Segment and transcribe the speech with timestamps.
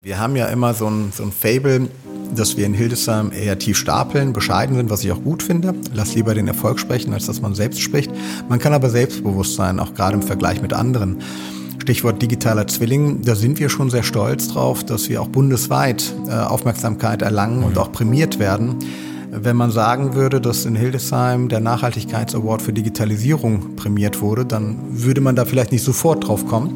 [0.00, 1.88] Wir haben ja immer so ein, so ein Fable,
[2.32, 5.74] dass wir in Hildesheim eher tief stapeln, bescheiden sind, was ich auch gut finde.
[5.92, 8.12] Lass lieber den Erfolg sprechen, als dass man selbst spricht.
[8.48, 11.18] Man kann aber selbstbewusst sein, auch gerade im Vergleich mit anderen.
[11.82, 16.30] Stichwort digitaler Zwilling, da sind wir schon sehr stolz drauf, dass wir auch bundesweit äh,
[16.30, 18.76] Aufmerksamkeit erlangen und auch prämiert werden.
[19.32, 25.20] Wenn man sagen würde, dass in Hildesheim der Nachhaltigkeitsaward für Digitalisierung prämiert wurde, dann würde
[25.20, 26.74] man da vielleicht nicht sofort drauf kommen.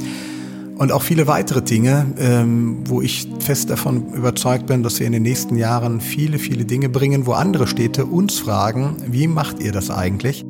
[0.82, 5.12] Und auch viele weitere Dinge, ähm, wo ich fest davon überzeugt bin, dass wir in
[5.12, 9.70] den nächsten Jahren viele, viele Dinge bringen, wo andere Städte uns fragen, wie macht ihr
[9.70, 10.44] das eigentlich?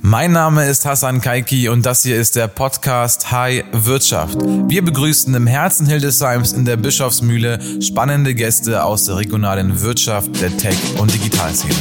[0.00, 4.36] Mein Name ist Hassan Kaiki und das hier ist der Podcast High Wirtschaft.
[4.66, 10.56] Wir begrüßen im Herzen Hildesheims in der Bischofsmühle spannende Gäste aus der regionalen Wirtschaft, der
[10.56, 11.72] Tech- und Digitalszene.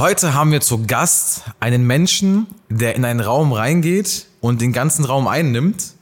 [0.00, 5.04] Heute haben wir zu Gast einen Menschen, der in einen Raum reingeht und den ganzen
[5.04, 5.92] Raum einnimmt,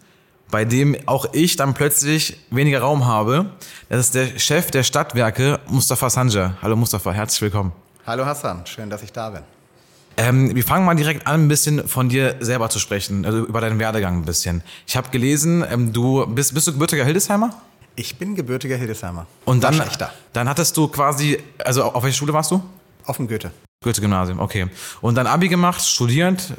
[0.53, 3.47] bei dem auch ich dann plötzlich weniger Raum habe.
[3.89, 6.55] Das ist der Chef der Stadtwerke, Mustafa Sanja.
[6.63, 7.73] Hallo Mustafa, herzlich willkommen.
[8.07, 9.43] Hallo Hassan, schön, dass ich da bin.
[10.17, 13.61] Ähm, wir fangen mal direkt an, ein bisschen von dir selber zu sprechen, also über
[13.61, 14.63] deinen Werdegang ein bisschen.
[14.87, 17.51] Ich habe gelesen, ähm, du bist, bist du gebürtiger Hildesheimer?
[17.97, 19.27] Ich bin gebürtiger Hildesheimer.
[19.45, 19.83] Und dann,
[20.33, 22.63] dann hattest du quasi, also auf welcher Schule warst du?
[23.09, 23.51] Auf dem Goethe.
[23.83, 24.67] Goethe-Gymnasium, okay.
[25.01, 26.55] Und dann Abi gemacht, studierend.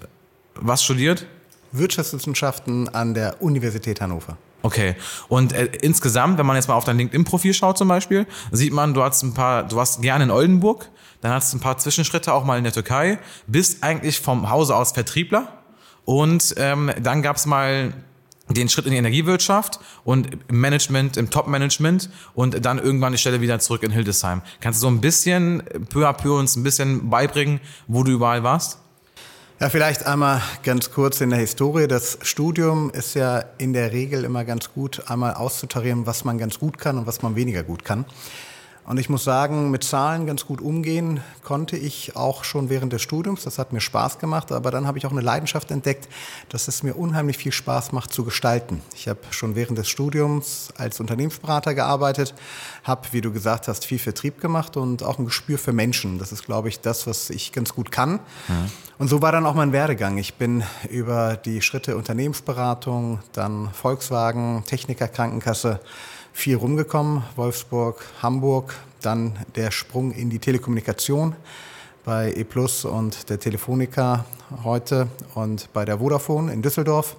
[0.56, 1.28] Was studiert?
[1.72, 4.36] Wirtschaftswissenschaften an der Universität Hannover.
[4.64, 4.96] Okay.
[5.28, 8.96] Und äh, insgesamt, wenn man jetzt mal auf dein LinkedIn-Profil schaut zum Beispiel, sieht man,
[8.96, 10.90] du hast ein paar, du warst gerne in Oldenburg,
[11.22, 14.76] dann hast du ein paar Zwischenschritte auch mal in der Türkei, bist eigentlich vom Hause
[14.76, 15.60] aus Vertriebler
[16.04, 17.94] und ähm, dann gab's mal
[18.50, 23.42] den Schritt in die Energiewirtschaft und im Management, im Top-Management und dann irgendwann die Stelle
[23.42, 24.42] wieder zurück in Hildesheim.
[24.60, 28.44] Kannst du so ein bisschen peu à peu uns ein bisschen beibringen, wo du überall
[28.44, 28.80] warst?
[29.60, 31.88] Ja, vielleicht einmal ganz kurz in der Historie.
[31.88, 36.60] Das Studium ist ja in der Regel immer ganz gut, einmal auszutarieren, was man ganz
[36.60, 38.06] gut kann und was man weniger gut kann.
[38.90, 43.04] Und ich muss sagen, mit Zahlen ganz gut umgehen konnte ich auch schon während des
[43.04, 43.44] Studiums.
[43.44, 44.52] Das hat mir Spaß gemacht.
[44.52, 46.10] Aber dann habe ich auch eine Leidenschaft entdeckt,
[46.50, 48.82] dass es mir unheimlich viel Spaß macht zu gestalten.
[48.96, 52.34] Ich habe schon während des Studiums als Unternehmensberater gearbeitet,
[52.84, 56.18] habe, wie du gesagt hast, viel Vertrieb gemacht und auch ein Gespür für Menschen.
[56.18, 58.14] Das ist, glaube ich, das, was ich ganz gut kann.
[58.14, 58.72] Mhm.
[58.98, 60.18] Und so war dann auch mein Werdegang.
[60.18, 65.80] Ich bin über die Schritte Unternehmensberatung, dann Volkswagen, Techniker, Krankenkasse,
[66.40, 67.24] viel rumgekommen.
[67.36, 71.36] Wolfsburg, Hamburg, dann der Sprung in die Telekommunikation
[72.06, 74.26] bei E Plus und der Telefonica
[74.64, 77.18] heute und bei der Vodafone in Düsseldorf.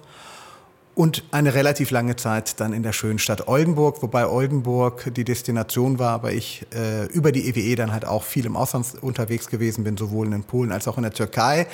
[0.95, 5.99] Und eine relativ lange Zeit dann in der schönen Stadt Oldenburg, wobei Oldenburg die Destination
[5.99, 9.83] war, aber ich äh, über die EWE dann halt auch viel im Ausland unterwegs gewesen
[9.83, 11.67] bin, sowohl in Polen als auch in der Türkei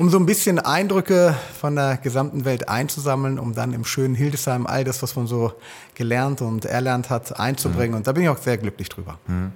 [0.00, 4.66] um so ein bisschen Eindrücke von der gesamten Welt einzusammeln, um dann im schönen Hildesheim
[4.66, 5.52] all das, was man so
[5.92, 7.90] gelernt und erlernt hat, einzubringen.
[7.90, 7.96] Mhm.
[7.98, 9.18] Und da bin ich auch sehr glücklich drüber.
[9.26, 9.52] Mhm.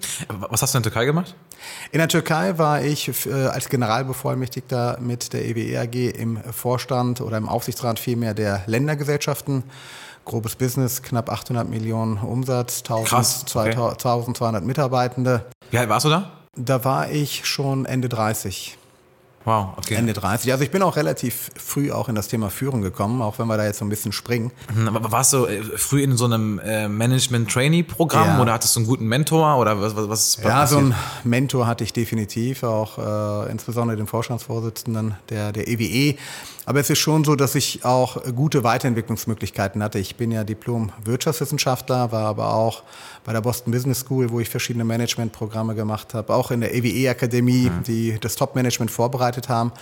[0.51, 1.35] Was hast du in der Türkei gemacht?
[1.93, 7.39] In der Türkei war ich äh, als Generalbevollmächtigter mit der EWE AG im Vorstand oder
[7.39, 9.65] im Aufsichtsrat vielmehr der Ländergesellschaften
[10.27, 13.71] grobes Business, knapp 800 Millionen Umsatz, 1000, Krass, okay.
[13.71, 15.47] 1200 Mitarbeitende.
[15.71, 16.33] Wie alt warst du da?
[16.55, 18.77] Da war ich schon Ende 30.
[19.45, 19.95] Wow, okay.
[19.95, 20.51] Ende 30.
[20.53, 23.59] Also ich bin auch relativ früh auch in das Thema Führung gekommen, auch wenn wir
[23.59, 24.53] da jetzt so ein bisschen springen.
[24.75, 28.41] Mhm, aber warst du äh, früh in so einem äh, Management-Trainee-Programm ja.
[28.41, 30.69] oder hattest du einen guten Mentor oder was, was, was Ja, passiert?
[30.69, 30.95] so einen
[31.25, 36.17] Mentor hatte ich definitiv, auch äh, insbesondere den Vorstandsvorsitzenden der, der EWE.
[36.67, 39.99] Aber es ist schon so, dass ich auch gute Weiterentwicklungsmöglichkeiten hatte.
[39.99, 42.83] Ich bin ja Diplom-Wirtschaftswissenschaftler, war aber auch
[43.25, 47.71] bei der Boston Business School, wo ich verschiedene Managementprogramme gemacht habe, auch in der EWE-Akademie,
[47.71, 47.83] mhm.
[47.83, 49.73] die das Top-Management vorbereitet haben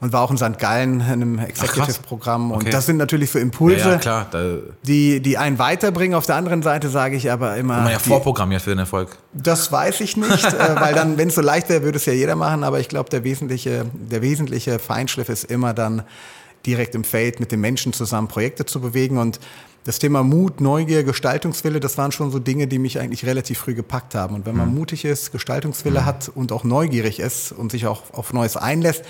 [0.00, 0.58] und war auch in St.
[0.58, 2.52] Gallen in einem Executive-Programm.
[2.52, 2.64] Okay.
[2.64, 6.14] Und das sind natürlich so Impulse, ja, ja, die, die einen weiterbringen.
[6.14, 7.80] Auf der anderen Seite sage ich aber immer.
[7.82, 9.18] Man ja vorprogrammiert für den Erfolg.
[9.32, 12.12] Das weiß ich nicht, äh, weil dann, wenn es so leicht wäre, würde es ja
[12.12, 12.64] jeder machen.
[12.64, 16.02] Aber ich glaube, der wesentliche, der wesentliche Feinschliff ist immer dann
[16.66, 19.40] direkt im Feld mit den Menschen zusammen Projekte zu bewegen und
[19.84, 23.74] das Thema Mut, Neugier, Gestaltungswille, das waren schon so Dinge, die mich eigentlich relativ früh
[23.74, 24.34] gepackt haben.
[24.34, 24.74] Und wenn man mhm.
[24.74, 26.04] mutig ist, Gestaltungswille mhm.
[26.04, 29.04] hat und auch neugierig ist und sich auch auf Neues einlässt,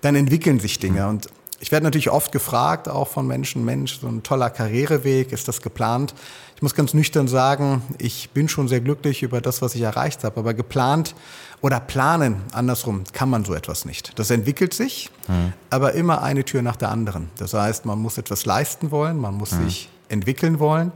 [0.00, 1.02] dann entwickeln sich Dinge.
[1.02, 1.08] Mhm.
[1.08, 1.28] Und
[1.60, 5.62] ich werde natürlich oft gefragt, auch von Menschen, Mensch, so ein toller Karriereweg, ist das
[5.62, 6.14] geplant?
[6.56, 10.24] Ich muss ganz nüchtern sagen, ich bin schon sehr glücklich über das, was ich erreicht
[10.24, 11.14] habe, aber geplant
[11.60, 14.18] oder planen, andersrum, kann man so etwas nicht.
[14.18, 15.52] Das entwickelt sich, mhm.
[15.70, 17.30] aber immer eine Tür nach der anderen.
[17.38, 19.64] Das heißt, man muss etwas leisten wollen, man muss mhm.
[19.64, 20.92] sich entwickeln wollen.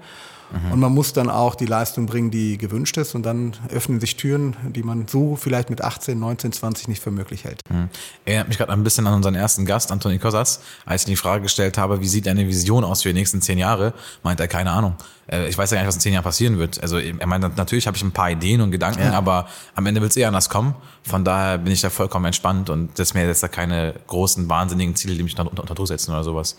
[0.50, 0.72] Mhm.
[0.72, 3.14] Und man muss dann auch die Leistung bringen, die gewünscht ist.
[3.14, 7.10] Und dann öffnen sich Türen, die man so vielleicht mit 18, 19, 20 nicht für
[7.10, 7.60] möglich hält.
[7.70, 7.88] Mhm.
[8.25, 11.43] Erinnert mich gerade ein bisschen an unseren ersten Gast, Antoni Kosas, als ich die Frage
[11.43, 14.70] gestellt habe, wie sieht deine Vision aus für die nächsten zehn Jahre, meint er, keine
[14.70, 14.96] Ahnung.
[15.30, 16.82] Äh, ich weiß ja gar nicht, was in zehn Jahren passieren wird.
[16.82, 19.12] Also er meint, natürlich habe ich ein paar Ideen und Gedanken, ja.
[19.12, 20.75] aber am Ende wird es eh anders kommen.
[21.02, 24.94] Von daher bin ich da vollkommen entspannt und das mir jetzt da keine großen, wahnsinnigen
[24.96, 26.56] Ziele, die mich unter, unter Druck setzen oder sowas.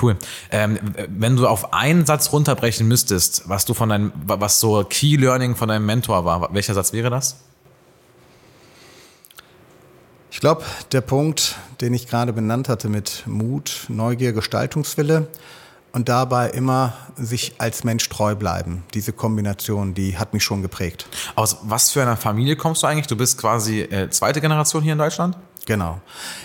[0.00, 0.16] Cool.
[0.50, 0.78] Ähm,
[1.08, 5.56] wenn du auf einen Satz runterbrechen müsstest, was du von deinem, was so Key Learning
[5.56, 7.40] von deinem Mentor war, welcher Satz wäre das?
[10.32, 10.62] Ich glaube,
[10.92, 15.26] der Punkt, den ich gerade benannt hatte mit Mut, Neugier, Gestaltungswille
[15.92, 18.84] und dabei immer sich als Mensch treu bleiben.
[18.94, 21.06] Diese Kombination, die hat mich schon geprägt.
[21.34, 23.06] Aus was für einer Familie kommst du eigentlich?
[23.06, 25.36] Du bist quasi äh, zweite Generation hier in Deutschland?
[25.66, 26.00] Genau.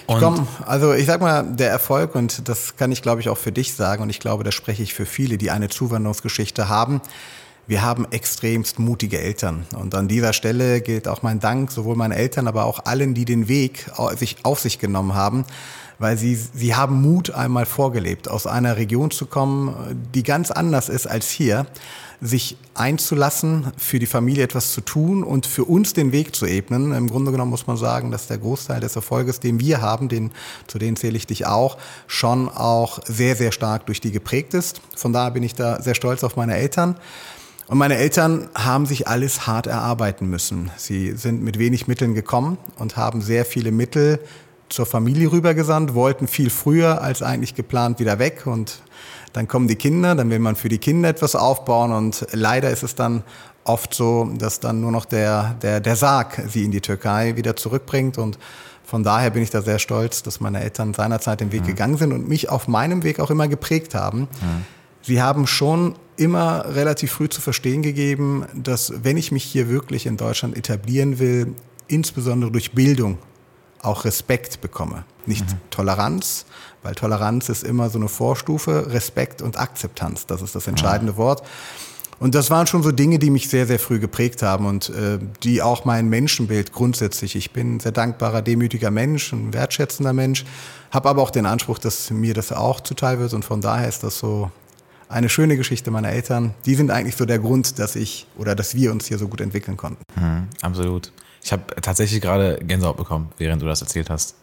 [0.08, 3.38] Ich komm, also ich sag mal, der Erfolg, und das kann ich glaube ich auch
[3.38, 7.02] für dich sagen, und ich glaube, da spreche ich für viele, die eine Zuwanderungsgeschichte haben.
[7.68, 9.66] Wir haben extremst mutige Eltern.
[9.76, 13.26] Und an dieser Stelle gilt auch mein Dank, sowohl meinen Eltern, aber auch allen, die
[13.26, 13.90] den Weg
[14.44, 15.46] auf sich genommen haben
[16.00, 20.90] weil sie, sie haben Mut einmal vorgelebt, aus einer Region zu kommen, die ganz anders
[20.90, 21.66] ist als hier,
[22.22, 26.92] sich einzulassen, für die Familie etwas zu tun und für uns den Weg zu ebnen.
[26.94, 30.32] Im Grunde genommen muss man sagen, dass der Großteil des Erfolges, den wir haben, den,
[30.68, 31.78] zu denen zähle ich dich auch,
[32.08, 34.82] schon auch sehr, sehr stark durch die geprägt ist.
[34.96, 36.96] Von daher bin ich da sehr stolz auf meine Eltern.
[37.68, 40.70] Und meine Eltern haben sich alles hart erarbeiten müssen.
[40.78, 44.20] Sie sind mit wenig Mitteln gekommen und haben sehr viele Mittel
[44.70, 48.82] zur Familie rübergesandt, wollten viel früher als eigentlich geplant wieder weg und
[49.34, 52.84] dann kommen die Kinder, dann will man für die Kinder etwas aufbauen und leider ist
[52.84, 53.24] es dann
[53.64, 57.56] oft so, dass dann nur noch der, der, der Sarg sie in die Türkei wieder
[57.56, 58.38] zurückbringt und
[58.86, 61.68] von daher bin ich da sehr stolz, dass meine Eltern seinerzeit den Weg mhm.
[61.68, 64.22] gegangen sind und mich auf meinem Weg auch immer geprägt haben.
[64.22, 64.66] Mhm.
[65.02, 70.06] Sie haben schon immer relativ früh zu verstehen gegeben, dass wenn ich mich hier wirklich
[70.06, 71.56] in Deutschland etablieren will,
[71.88, 73.18] insbesondere durch Bildung
[73.86, 75.06] auch Respekt bekomme.
[75.26, 75.58] Nicht mhm.
[75.70, 76.46] Toleranz,
[76.84, 81.18] weil Toleranz ist immer so eine Vorstufe, Respekt und Akzeptanz, das ist das entscheidende ja.
[81.18, 81.44] Wort.
[82.18, 85.20] Und das waren schon so Dinge, die mich sehr, sehr früh geprägt haben und äh,
[85.44, 87.36] die auch mein Menschenbild grundsätzlich.
[87.36, 90.46] Ich bin ein sehr dankbarer, demütiger Mensch, ein wertschätzender Mensch,
[90.92, 94.04] habe aber auch den Anspruch, dass mir das auch zuteil wird und von daher ist
[94.04, 94.50] das so
[95.10, 96.54] eine schöne Geschichte meiner Eltern.
[96.66, 99.42] Die sind eigentlich so der Grund, dass ich oder dass wir uns hier so gut
[99.42, 100.04] entwickeln konnten.
[100.16, 101.12] Mhm, absolut.
[101.46, 104.36] Ich habe tatsächlich gerade Gänsehaut bekommen, während du das erzählt hast.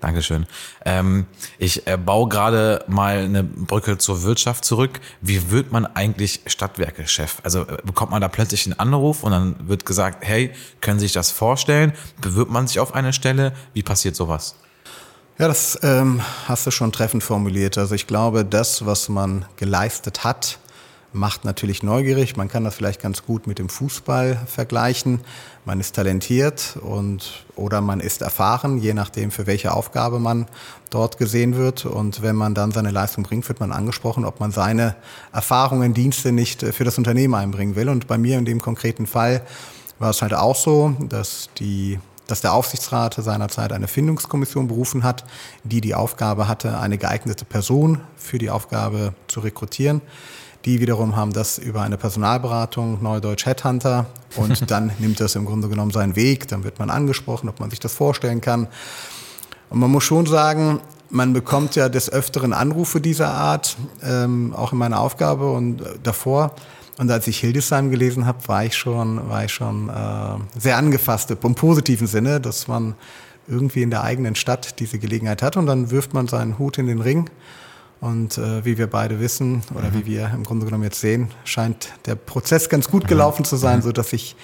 [0.00, 0.46] Dankeschön.
[0.84, 1.26] Ähm,
[1.58, 5.00] ich äh, baue gerade mal eine Brücke zur Wirtschaft zurück.
[5.20, 7.38] Wie wird man eigentlich Stadtwerke-Chef?
[7.42, 11.06] Also äh, bekommt man da plötzlich einen Anruf und dann wird gesagt, hey, können Sie
[11.06, 11.92] sich das vorstellen?
[12.20, 13.52] Bewirbt man sich auf eine Stelle?
[13.72, 14.54] Wie passiert sowas?
[15.38, 17.78] Ja, das ähm, hast du schon treffend formuliert.
[17.78, 20.60] Also ich glaube, das, was man geleistet hat,
[21.14, 22.36] macht natürlich neugierig.
[22.36, 25.20] Man kann das vielleicht ganz gut mit dem Fußball vergleichen.
[25.64, 30.46] Man ist talentiert und oder man ist erfahren, je nachdem, für welche Aufgabe man
[30.90, 31.86] dort gesehen wird.
[31.86, 34.96] Und wenn man dann seine Leistung bringt, wird man angesprochen, ob man seine
[35.32, 37.88] Erfahrungen, Dienste nicht für das Unternehmen einbringen will.
[37.88, 39.42] Und bei mir in dem konkreten Fall
[39.98, 45.24] war es halt auch so, dass die dass der Aufsichtsrat seinerzeit eine Findungskommission berufen hat,
[45.62, 50.00] die die Aufgabe hatte, eine geeignete Person für die Aufgabe zu rekrutieren.
[50.64, 54.06] Die wiederum haben das über eine Personalberatung, Neudeutsch Headhunter,
[54.36, 56.48] und dann nimmt das im Grunde genommen seinen Weg.
[56.48, 58.68] Dann wird man angesprochen, ob man sich das vorstellen kann.
[59.68, 60.80] Und man muss schon sagen,
[61.10, 66.54] man bekommt ja des Öfteren Anrufe dieser Art, ähm, auch in meiner Aufgabe und davor.
[66.96, 71.30] Und als ich Hildesheim gelesen habe, war ich schon, war ich schon äh, sehr angefasst,
[71.30, 72.94] im positiven Sinne, dass man
[73.48, 76.86] irgendwie in der eigenen Stadt diese Gelegenheit hat und dann wirft man seinen Hut in
[76.86, 77.28] den Ring
[78.04, 79.94] und äh, wie wir beide wissen oder mhm.
[79.94, 83.46] wie wir im Grunde genommen jetzt sehen, scheint der Prozess ganz gut gelaufen mhm.
[83.46, 83.82] zu sein, mhm.
[83.82, 84.36] so dass ich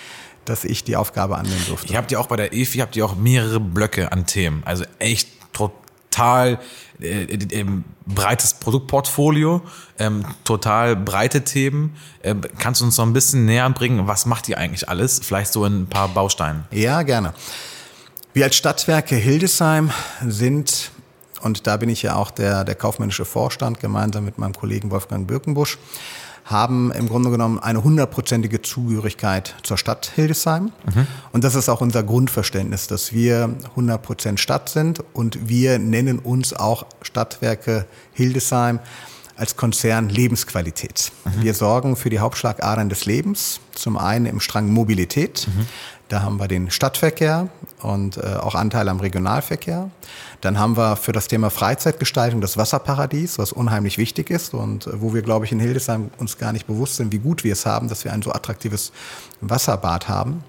[0.46, 1.92] dass ich die Aufgabe annehmen durfte.
[1.92, 4.84] Ihr habt ja auch bei der EFI habt ihr auch mehrere Blöcke an Themen, also
[4.98, 6.58] echt total
[7.00, 7.66] äh, äh,
[8.06, 9.60] breites Produktportfolio,
[9.98, 11.94] ähm, total breite Themen.
[12.22, 15.20] Äh, kannst du uns noch ein bisschen näher bringen, was macht ihr eigentlich alles?
[15.22, 16.64] Vielleicht so in ein paar Bausteinen.
[16.70, 17.34] Ja, gerne.
[18.32, 19.90] Wir als Stadtwerke Hildesheim
[20.26, 20.90] sind
[21.42, 25.26] und da bin ich ja auch der, der kaufmännische Vorstand gemeinsam mit meinem Kollegen Wolfgang
[25.26, 25.78] Birkenbusch,
[26.44, 30.72] haben im Grunde genommen eine hundertprozentige Zugehörigkeit zur Stadt Hildesheim.
[30.92, 31.06] Mhm.
[31.32, 36.18] Und das ist auch unser Grundverständnis, dass wir 100 Prozent Stadt sind und wir nennen
[36.18, 38.80] uns auch Stadtwerke Hildesheim
[39.40, 41.10] als Konzern Lebensqualität.
[41.24, 41.42] Mhm.
[41.42, 45.48] Wir sorgen für die Hauptschlagadern des Lebens, zum einen im Strang Mobilität.
[45.48, 45.66] Mhm
[46.10, 47.48] Da haben wir den Stadtverkehr
[47.82, 49.90] und äh, auch Anteil am Regionalverkehr.
[50.40, 55.00] Dann haben wir für das Thema Freizeitgestaltung das Wasserparadies, was unheimlich wichtig ist und äh,
[55.00, 57.64] wo wir, glaube ich, in Hildesheim uns gar nicht bewusst sind, wie gut wir es
[57.64, 58.90] haben, dass wir ein so attraktives
[59.40, 60.42] Wasserbad haben.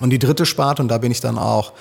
[0.00, 1.74] Und die dritte Sparte, und da bin ich dann auch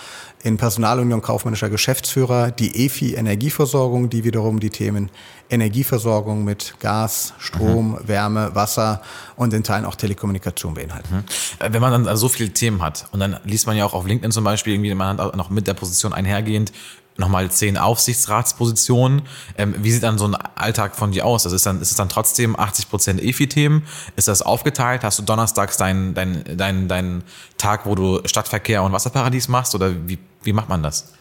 [0.43, 5.09] in Personalunion kaufmännischer Geschäftsführer, die EFI Energieversorgung, die wiederum die Themen
[5.49, 8.07] Energieversorgung mit Gas, Strom, mhm.
[8.07, 9.01] Wärme, Wasser
[9.35, 11.15] und in Teilen auch Telekommunikation beinhalten.
[11.15, 11.65] Mhm.
[11.65, 14.05] Äh, wenn man dann so viele Themen hat und dann liest man ja auch auf
[14.05, 16.71] LinkedIn zum Beispiel irgendwie, man hat auch noch mit der Position einhergehend
[17.19, 19.23] nochmal zehn Aufsichtsratspositionen.
[19.57, 21.45] Ähm, wie sieht dann so ein Alltag von dir aus?
[21.45, 23.83] Also ist, dann, ist es dann trotzdem 80 Prozent EFI-Themen?
[24.15, 25.03] Ist das aufgeteilt?
[25.03, 27.23] Hast du donnerstags deinen dein, dein, dein
[27.57, 29.75] Tag, wo du Stadtverkehr und Wasserparadies machst?
[29.75, 31.13] Oder wie, wie macht man das?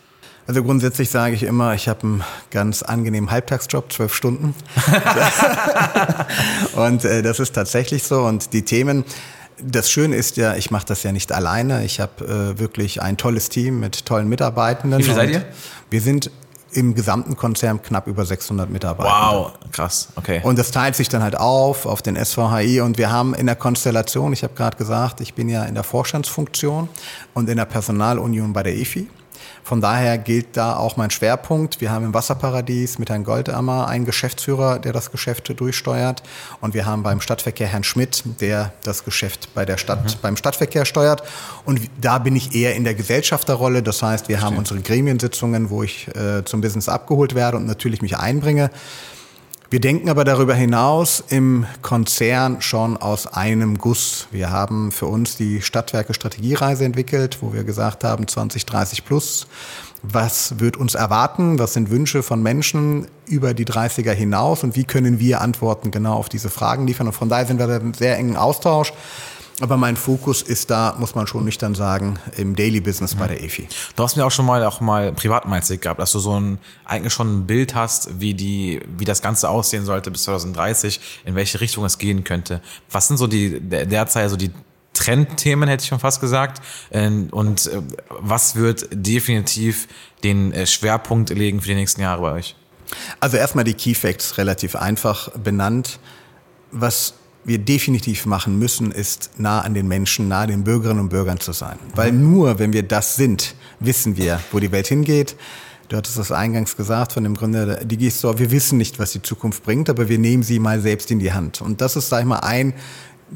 [0.46, 4.54] Also grundsätzlich sage ich immer, ich habe einen ganz angenehmen Halbtagsjob, zwölf Stunden.
[6.74, 8.22] und äh, das ist tatsächlich so.
[8.22, 9.04] Und die Themen,
[9.62, 11.84] das Schöne ist ja, ich mache das ja nicht alleine.
[11.84, 15.00] Ich habe äh, wirklich ein tolles Team mit tollen Mitarbeitenden.
[15.00, 15.44] Wie viele seid ihr?
[15.90, 16.30] Wir sind
[16.72, 19.10] im gesamten Konzern knapp über 600 Mitarbeiter.
[19.10, 20.40] Wow, krass, okay.
[20.42, 23.56] Und das teilt sich dann halt auf auf den SVHI und wir haben in der
[23.56, 26.88] Konstellation, ich habe gerade gesagt, ich bin ja in der Vorstandsfunktion
[27.34, 29.08] und in der Personalunion bei der EFI.
[29.68, 31.82] Von daher gilt da auch mein Schwerpunkt.
[31.82, 36.22] Wir haben im Wasserparadies mit Herrn Goldammer einen Geschäftsführer, der das Geschäft durchsteuert.
[36.62, 40.18] Und wir haben beim Stadtverkehr Herrn Schmidt, der das Geschäft bei der Stadt, mhm.
[40.22, 41.22] beim Stadtverkehr steuert.
[41.66, 43.82] Und da bin ich eher in der Gesellschafterrolle.
[43.82, 48.00] Das heißt, wir haben unsere Gremiensitzungen, wo ich äh, zum Business abgeholt werde und natürlich
[48.00, 48.70] mich einbringe.
[49.70, 54.26] Wir denken aber darüber hinaus im Konzern schon aus einem Guss.
[54.30, 59.46] Wir haben für uns die Stadtwerke Strategiereise entwickelt, wo wir gesagt haben 2030 plus.
[60.02, 61.58] Was wird uns erwarten?
[61.58, 64.64] Was sind Wünsche von Menschen über die 30er hinaus?
[64.64, 67.08] Und wie können wir Antworten genau auf diese Fragen liefern?
[67.08, 68.94] Und von daher sind wir da im sehr engen Austausch.
[69.60, 73.42] Aber mein Fokus ist da, muss man schon nüchtern sagen, im Daily Business bei der
[73.42, 73.66] EFI.
[73.96, 75.44] Du hast mir auch schon mal auch mal privat
[75.80, 79.48] gehabt, dass du so ein eigentlich schon ein Bild hast, wie die wie das Ganze
[79.48, 82.60] aussehen sollte bis 2030, in welche Richtung es gehen könnte.
[82.90, 84.52] Was sind so die derzeit so die
[84.98, 86.62] Trendthemen, hätte ich schon fast gesagt.
[86.90, 89.86] Ähm, und äh, was wird definitiv
[90.24, 92.56] den äh, Schwerpunkt legen für die nächsten Jahre bei euch?
[93.20, 96.00] Also erstmal die Key Facts relativ einfach benannt.
[96.72, 97.14] Was
[97.48, 101.40] wir definitiv machen müssen, ist nah an den Menschen, nah an den Bürgerinnen und Bürgern
[101.40, 101.78] zu sein.
[101.94, 105.36] Weil nur wenn wir das sind, wissen wir, wo die Welt hingeht.
[105.88, 108.38] Du hattest das eingangs gesagt von dem Gründer der Digistore.
[108.38, 111.32] Wir wissen nicht, was die Zukunft bringt, aber wir nehmen sie mal selbst in die
[111.32, 111.62] Hand.
[111.62, 112.74] Und das ist, sag ich mal, ein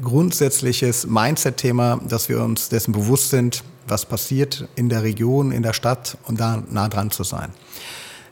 [0.01, 5.73] grundsätzliches Mindset-Thema, dass wir uns dessen bewusst sind, was passiert in der Region, in der
[5.73, 7.49] Stadt und da nah dran zu sein.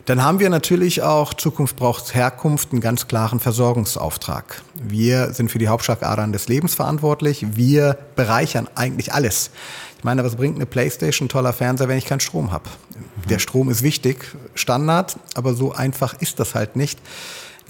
[0.04, 4.62] Dann haben wir natürlich auch Zukunft braucht Herkunft einen ganz klaren Versorgungsauftrag.
[4.74, 7.46] Wir sind für die Hauptschlagadern des Lebens verantwortlich.
[7.54, 9.50] Wir bereichern eigentlich alles.
[9.98, 12.68] Ich meine, was bringt eine Playstation, toller Fernseher, wenn ich keinen Strom habe?
[12.68, 13.28] Mhm.
[13.28, 16.98] Der Strom ist wichtig, Standard, aber so einfach ist das halt nicht.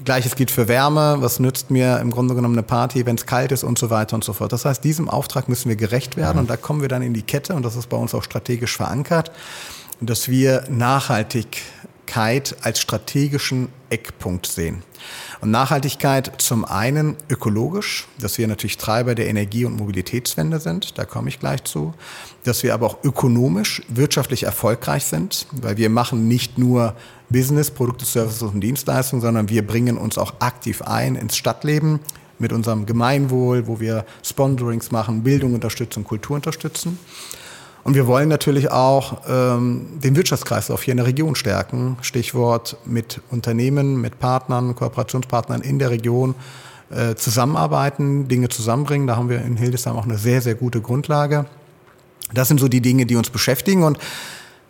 [0.03, 1.17] Gleiches gilt für Wärme.
[1.19, 4.15] Was nützt mir im Grunde genommen eine Party, wenn es kalt ist und so weiter
[4.15, 4.51] und so fort.
[4.51, 6.39] Das heißt, diesem Auftrag müssen wir gerecht werden mhm.
[6.41, 8.75] und da kommen wir dann in die Kette und das ist bei uns auch strategisch
[8.75, 9.31] verankert,
[10.01, 11.61] dass wir nachhaltig
[12.61, 14.83] als strategischen Eckpunkt sehen.
[15.41, 21.05] Und Nachhaltigkeit zum einen ökologisch, dass wir natürlich Treiber der Energie- und Mobilitätswende sind, da
[21.05, 21.93] komme ich gleich zu,
[22.43, 26.95] dass wir aber auch ökonomisch, wirtschaftlich erfolgreich sind, weil wir machen nicht nur
[27.29, 31.99] Business, Produkte, Services und Dienstleistungen, sondern wir bringen uns auch aktiv ein ins Stadtleben
[32.39, 36.99] mit unserem Gemeinwohl, wo wir Sponsorings machen, Bildung unterstützen, Kultur unterstützen.
[37.83, 41.97] Und wir wollen natürlich auch ähm, den Wirtschaftskreislauf hier in der Region stärken.
[42.01, 46.35] Stichwort mit Unternehmen, mit Partnern, Kooperationspartnern in der Region
[46.89, 49.07] äh, zusammenarbeiten, Dinge zusammenbringen.
[49.07, 51.45] Da haben wir in Hildesheim auch eine sehr, sehr gute Grundlage.
[52.33, 53.83] Das sind so die Dinge, die uns beschäftigen.
[53.83, 53.97] Und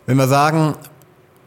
[0.06, 0.74] wenn wir sagen,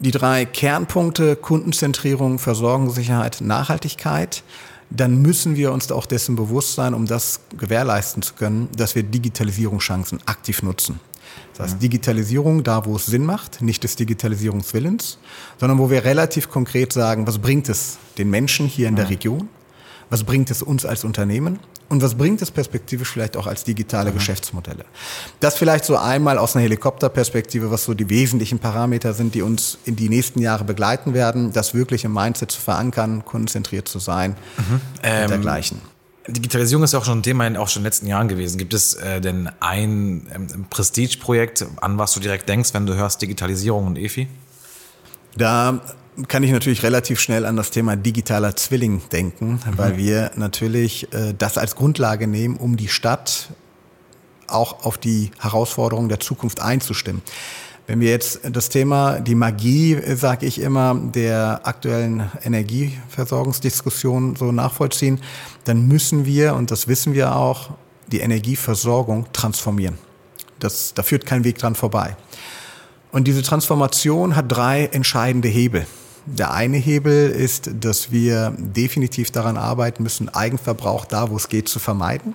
[0.00, 4.42] die drei Kernpunkte Kundenzentrierung, Versorgungssicherheit, Nachhaltigkeit,
[4.90, 9.02] dann müssen wir uns auch dessen bewusst sein, um das gewährleisten zu können, dass wir
[9.02, 10.98] Digitalisierungschancen aktiv nutzen.
[11.58, 15.18] Das heißt Digitalisierung da, wo es Sinn macht, nicht des Digitalisierungswillens,
[15.58, 19.48] sondern wo wir relativ konkret sagen, was bringt es den Menschen hier in der Region,
[20.08, 24.10] was bringt es uns als Unternehmen und was bringt es perspektivisch vielleicht auch als digitale
[24.10, 24.14] mhm.
[24.14, 24.84] Geschäftsmodelle.
[25.40, 29.78] Das vielleicht so einmal aus einer Helikopterperspektive, was so die wesentlichen Parameter sind, die uns
[29.84, 34.36] in die nächsten Jahre begleiten werden, das wirklich im Mindset zu verankern, konzentriert zu sein
[34.56, 34.74] mhm.
[34.74, 35.80] und ähm, dergleichen.
[36.28, 38.58] Digitalisierung ist ja auch schon ein Thema in auch schon in den letzten Jahren gewesen.
[38.58, 43.22] Gibt es äh, denn ein ähm, Prestige-Projekt, an was du direkt denkst, wenn du hörst
[43.22, 44.28] Digitalisierung und EFI?
[45.36, 45.80] Da
[46.26, 49.78] kann ich natürlich relativ schnell an das Thema digitaler Zwilling denken, mhm.
[49.78, 53.50] weil wir natürlich äh, das als Grundlage nehmen, um die Stadt
[54.48, 57.22] auch auf die Herausforderungen der Zukunft einzustimmen.
[57.86, 65.20] Wenn wir jetzt das Thema, die Magie, sage ich immer, der aktuellen Energieversorgungsdiskussion so nachvollziehen,
[65.68, 67.70] dann müssen wir, und das wissen wir auch,
[68.10, 69.98] die Energieversorgung transformieren.
[70.58, 72.16] Das, da führt kein Weg dran vorbei.
[73.12, 75.86] Und diese Transformation hat drei entscheidende Hebel.
[76.26, 81.68] Der eine Hebel ist, dass wir definitiv daran arbeiten müssen, Eigenverbrauch da, wo es geht,
[81.68, 82.34] zu vermeiden.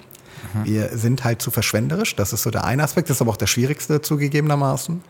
[0.53, 0.65] Mhm.
[0.65, 2.15] Wir sind halt zu verschwenderisch.
[2.15, 3.09] Das ist so der eine Aspekt.
[3.09, 5.03] Das ist aber auch der schwierigste zugegebenermaßen.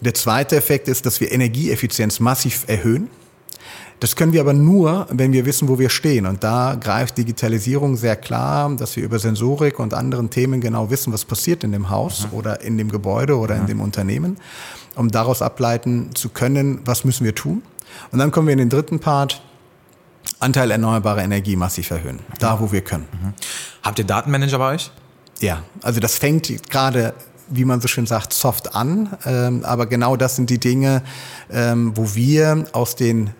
[0.00, 3.08] Der zweite Effekt ist, dass wir Energieeffizienz massiv erhöhen.
[4.00, 6.24] Das können wir aber nur, wenn wir wissen, wo wir stehen.
[6.24, 11.12] Und da greift Digitalisierung sehr klar, dass wir über Sensorik und anderen Themen genau wissen,
[11.12, 12.38] was passiert in dem Haus mhm.
[12.38, 13.60] oder in dem Gebäude oder mhm.
[13.60, 14.38] in dem Unternehmen,
[14.96, 17.62] um daraus ableiten zu können, was müssen wir tun.
[18.10, 19.42] Und dann kommen wir in den dritten Part,
[20.38, 22.34] Anteil erneuerbarer Energie massiv erhöhen, mhm.
[22.38, 23.06] da wo wir können.
[23.12, 23.34] Mhm.
[23.82, 24.90] Habt ihr Datenmanager bei euch?
[25.40, 27.14] Ja, also das fängt gerade
[27.50, 29.16] wie man so schön sagt, soft an.
[29.26, 31.02] Ähm, aber genau das sind die Dinge,
[31.50, 33.30] ähm, wo wir aus den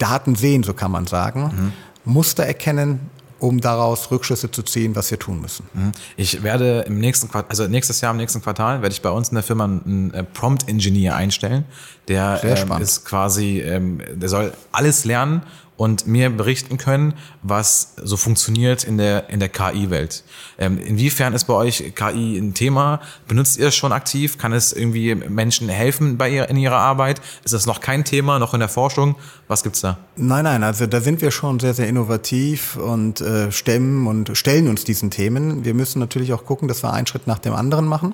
[0.00, 1.72] Daten sehen, so kann man sagen, mhm.
[2.12, 3.00] Muster erkennen,
[3.38, 5.66] um daraus Rückschlüsse zu ziehen, was wir tun müssen.
[5.72, 5.92] Mhm.
[6.16, 9.30] Ich werde im nächsten Quartal, also nächstes Jahr im nächsten Quartal werde ich bei uns
[9.30, 11.64] in der Firma einen äh, Prompt Engineer einstellen.
[12.08, 15.42] Der ähm, ist quasi, ähm, der soll alles lernen
[15.80, 20.24] und mir berichten können, was so funktioniert in der, in der KI-Welt.
[20.58, 23.00] Ähm, inwiefern ist bei euch KI ein Thema?
[23.26, 24.36] Benutzt ihr es schon aktiv?
[24.36, 27.22] Kann es irgendwie Menschen helfen bei ihr, in ihrer Arbeit?
[27.44, 29.16] Ist das noch kein Thema, noch in der Forschung?
[29.48, 29.96] Was gibt's da?
[30.16, 34.68] Nein, nein, also da sind wir schon sehr, sehr innovativ und äh, stemmen und stellen
[34.68, 35.64] uns diesen Themen.
[35.64, 38.12] Wir müssen natürlich auch gucken, dass wir einen Schritt nach dem anderen machen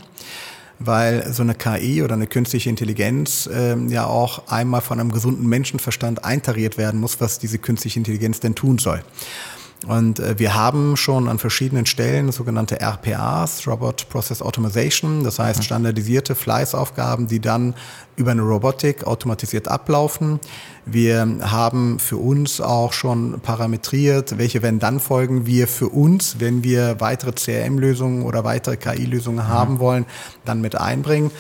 [0.79, 5.47] weil so eine KI oder eine künstliche Intelligenz ähm, ja auch einmal von einem gesunden
[5.47, 9.03] Menschenverstand eintariert werden muss, was diese künstliche Intelligenz denn tun soll.
[9.87, 15.61] Und äh, wir haben schon an verschiedenen Stellen sogenannte RPAs, Robot Process Automation, das heißt
[15.61, 15.65] mhm.
[15.65, 17.75] standardisierte Fleißaufgaben, die dann
[18.17, 20.41] über eine Robotik automatisiert ablaufen.
[20.87, 27.33] Wir haben für uns auch schon parametriert, welche Wenn-Dann-Folgen wir für uns, wenn wir weitere
[27.33, 29.49] CRM-Lösungen oder weitere KI-Lösungen mhm.
[29.49, 30.07] haben wollen,
[30.45, 31.31] dann mit einbringen.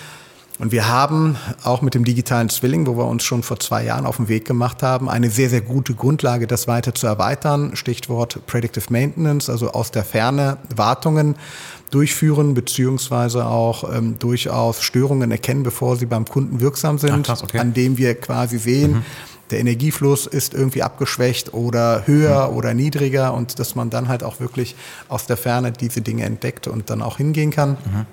[0.59, 4.07] Und wir haben auch mit dem digitalen Zwilling, wo wir uns schon vor zwei Jahren
[4.07, 7.77] auf den Weg gemacht haben, eine sehr, sehr gute Grundlage, das weiter zu erweitern.
[7.77, 11.37] Stichwort Predictive Maintenance, also aus der Ferne Wartungen
[11.90, 17.42] durchführen, beziehungsweise auch ähm, durchaus Störungen erkennen, bevor sie beim Kunden wirksam sind, Ach, krass,
[17.42, 17.59] okay.
[17.59, 19.05] an dem wir quasi sehen, mhm.
[19.51, 22.57] der Energiefluss ist irgendwie abgeschwächt oder höher mhm.
[22.57, 24.75] oder niedriger und dass man dann halt auch wirklich
[25.09, 27.73] aus der Ferne diese Dinge entdeckt und dann auch hingehen kann.
[27.73, 28.07] Mhm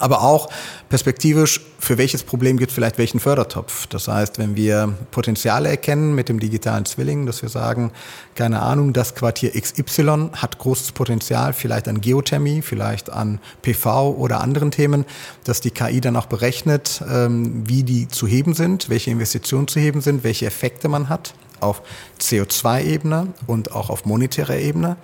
[0.00, 0.48] aber auch
[0.88, 3.86] perspektivisch, für welches Problem gibt es vielleicht welchen Fördertopf.
[3.86, 7.92] Das heißt, wenn wir Potenziale erkennen mit dem digitalen Zwilling, dass wir sagen,
[8.34, 14.40] keine Ahnung, das Quartier XY hat großes Potenzial, vielleicht an Geothermie, vielleicht an PV oder
[14.40, 15.04] anderen Themen,
[15.44, 19.78] dass die KI dann auch berechnet, ähm, wie die zu heben sind, welche Investitionen zu
[19.78, 21.82] heben sind, welche Effekte man hat auf
[22.18, 24.96] CO2-Ebene und auch auf monetärer Ebene.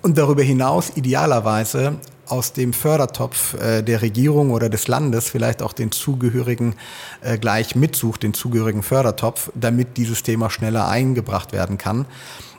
[0.00, 5.72] Und darüber hinaus idealerweise aus dem Fördertopf äh, der Regierung oder des Landes vielleicht auch
[5.72, 6.74] den zugehörigen
[7.20, 12.06] äh, gleich mitsucht, den zugehörigen Fördertopf, damit dieses Thema schneller eingebracht werden kann.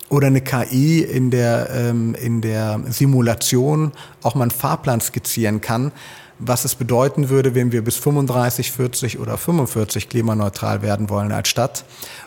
[0.09, 5.91] Oder eine KI in der, ähm, in der Simulation auch mal einen Fahrplan skizzieren kann,
[6.39, 11.47] was es bedeuten würde, wenn wir bis 35, 40 oder 45 klimaneutral werden wollen als
[11.47, 11.85] Stadt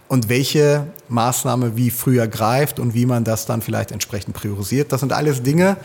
[0.09, 4.93] und welche Maßnahme wie früher greift und wie man das dann vielleicht entsprechend priorisiert.
[4.93, 5.77] Das sind alles Dinge,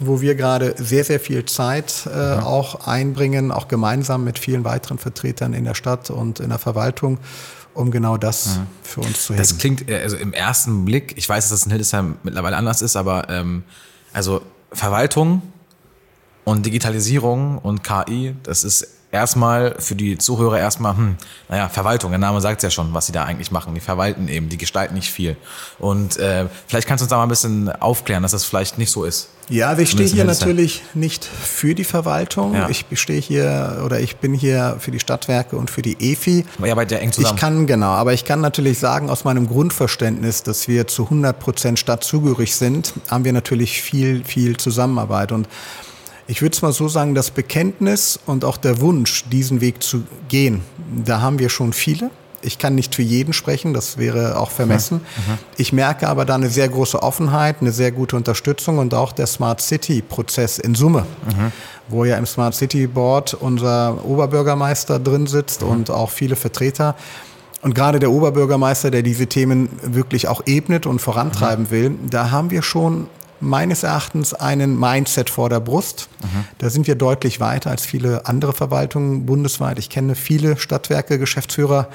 [0.00, 2.42] wo wir gerade sehr, sehr viel Zeit äh, ja.
[2.42, 7.18] auch einbringen, auch gemeinsam mit vielen weiteren Vertretern in der Stadt und in der Verwaltung,
[7.74, 8.66] um genau das ja.
[8.82, 9.50] für uns zu helfen.
[9.50, 12.82] Das klingt äh, also im ersten Blick, ich weiß, dass das in Hildesheim mittlerweile anders
[12.82, 13.62] ist, aber ähm,
[14.12, 15.42] also Verwaltung
[16.44, 21.16] und Digitalisierung und KI, das ist erstmal für die Zuhörer erstmal, hm,
[21.48, 23.74] naja, Verwaltung, der Name sagt es ja schon, was sie da eigentlich machen.
[23.74, 25.36] Die verwalten eben, die gestalten nicht viel.
[25.78, 28.90] Und äh, vielleicht kannst du uns da mal ein bisschen aufklären, dass das vielleicht nicht
[28.90, 29.28] so ist.
[29.48, 32.54] Ja, also ich stehe hier natürlich nicht für die Verwaltung.
[32.54, 32.68] Ja.
[32.68, 36.44] Ich stehe hier oder ich bin hier für die Stadtwerke und für die EFI.
[36.64, 37.34] Ja, bei der eng zusammen.
[37.34, 41.40] Ich kann, genau, aber ich kann natürlich sagen, aus meinem Grundverständnis, dass wir zu 100
[41.40, 45.48] Prozent stadtzugehörig sind, haben wir natürlich viel, viel Zusammenarbeit und
[46.30, 50.04] ich würde es mal so sagen, das Bekenntnis und auch der Wunsch, diesen Weg zu
[50.28, 50.62] gehen,
[51.04, 52.12] da haben wir schon viele.
[52.40, 54.98] Ich kann nicht für jeden sprechen, das wäre auch vermessen.
[54.98, 55.32] Mhm.
[55.32, 55.38] Mhm.
[55.56, 59.26] Ich merke aber da eine sehr große Offenheit, eine sehr gute Unterstützung und auch der
[59.26, 61.50] Smart City-Prozess in Summe, mhm.
[61.88, 66.94] wo ja im Smart City Board unser Oberbürgermeister drin sitzt und auch viele Vertreter.
[67.60, 72.50] Und gerade der Oberbürgermeister, der diese Themen wirklich auch ebnet und vorantreiben will, da haben
[72.50, 73.08] wir schon
[73.40, 76.08] meines Erachtens einen Mindset vor der Brust.
[76.22, 76.44] Mhm.
[76.58, 79.78] Da sind wir deutlich weiter als viele andere Verwaltungen bundesweit.
[79.78, 81.88] Ich kenne viele Stadtwerke, Geschäftsführer,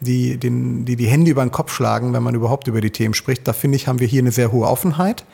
[0.00, 3.14] die, den, die die Hände über den Kopf schlagen, wenn man überhaupt über die Themen
[3.14, 3.46] spricht.
[3.46, 5.24] Da finde ich, haben wir hier eine sehr hohe Offenheit.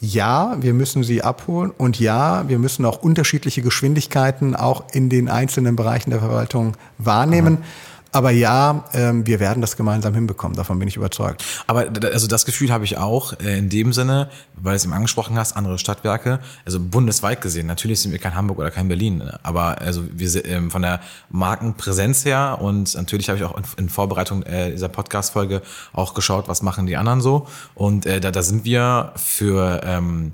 [0.00, 5.28] Ja, wir müssen sie abholen und ja, wir müssen auch unterschiedliche Geschwindigkeiten auch in den
[5.28, 7.54] einzelnen Bereichen der Verwaltung wahrnehmen.
[7.54, 7.64] Mhm.
[8.10, 10.56] Aber ja, ähm, wir werden das gemeinsam hinbekommen.
[10.56, 11.44] Davon bin ich überzeugt.
[11.66, 14.94] Aber also das Gefühl habe ich auch äh, in dem Sinne, weil du es eben
[14.94, 17.66] angesprochen hast, andere Stadtwerke, also bundesweit gesehen.
[17.66, 22.24] Natürlich sind wir kein Hamburg oder kein Berlin, aber also wir ähm, von der Markenpräsenz
[22.24, 26.86] her und natürlich habe ich auch in, Vorbereitung äh, dieser Podcast-Folge auch geschaut, was machen
[26.86, 27.46] die anderen so.
[27.74, 30.32] Und äh, da, da sind wir für ähm,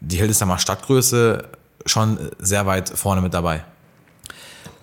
[0.00, 1.44] die Hildesheimer Stadtgröße
[1.86, 3.64] schon sehr weit vorne mit dabei.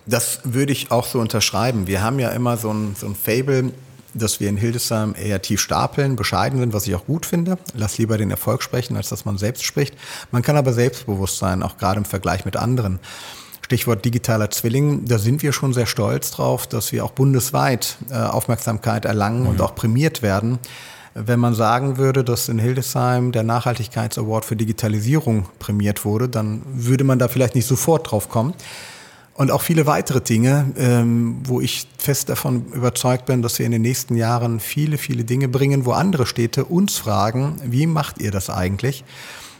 [0.06, 1.86] Das würde ich auch so unterschreiben.
[1.86, 3.72] Wir haben ja immer so ein, so ein Fable,
[4.14, 7.58] dass wir in Hildesheim eher tief stapeln, bescheiden sind, was ich auch gut finde.
[7.74, 9.94] Lass lieber den Erfolg sprechen, als dass man selbst spricht.
[10.30, 13.00] Man kann aber selbstbewusst sein, auch gerade im Vergleich mit anderen.
[13.62, 18.14] Stichwort digitaler Zwilling, da sind wir schon sehr stolz drauf, dass wir auch bundesweit äh,
[18.14, 19.48] Aufmerksamkeit erlangen mhm.
[19.48, 20.60] und auch prämiert werden.
[21.14, 27.04] Wenn man sagen würde, dass in Hildesheim der Nachhaltigkeitsaward für Digitalisierung prämiert wurde, dann würde
[27.04, 28.54] man da vielleicht nicht sofort drauf kommen.
[29.36, 33.72] Und auch viele weitere Dinge, ähm, wo ich fest davon überzeugt bin, dass wir in
[33.72, 38.30] den nächsten Jahren viele, viele Dinge bringen, wo andere Städte uns fragen, wie macht ihr
[38.30, 39.04] das eigentlich?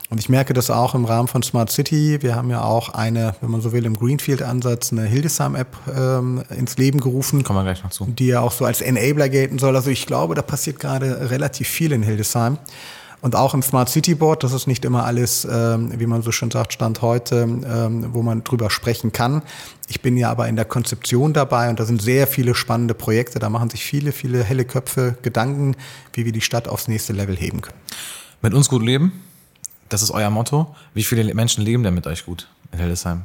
[0.09, 2.23] Und ich merke das auch im Rahmen von Smart City.
[2.23, 6.79] Wir haben ja auch eine, wenn man so will, im Greenfield-Ansatz eine Hildesheim-App ähm, ins
[6.79, 7.43] Leben gerufen.
[7.43, 8.07] Kommen wir gleich noch zu.
[8.07, 9.75] Die ja auch so als Enabler gelten soll.
[9.75, 12.59] Also ich glaube, da passiert gerade relativ viel in Hildesheim.
[13.21, 16.33] Und auch im Smart City Board, das ist nicht immer alles, ähm, wie man so
[16.33, 19.43] schön sagt, Stand heute, ähm, wo man drüber sprechen kann.
[19.89, 23.39] Ich bin ja aber in der Konzeption dabei und da sind sehr viele spannende Projekte.
[23.39, 25.77] Da machen sich viele, viele helle Köpfe Gedanken,
[26.13, 27.79] wie wir die Stadt aufs nächste Level heben können.
[28.43, 29.13] Mit uns gut leben,
[29.89, 30.75] das ist euer Motto.
[30.95, 33.25] Wie viele Menschen leben denn mit euch gut in Hildesheim?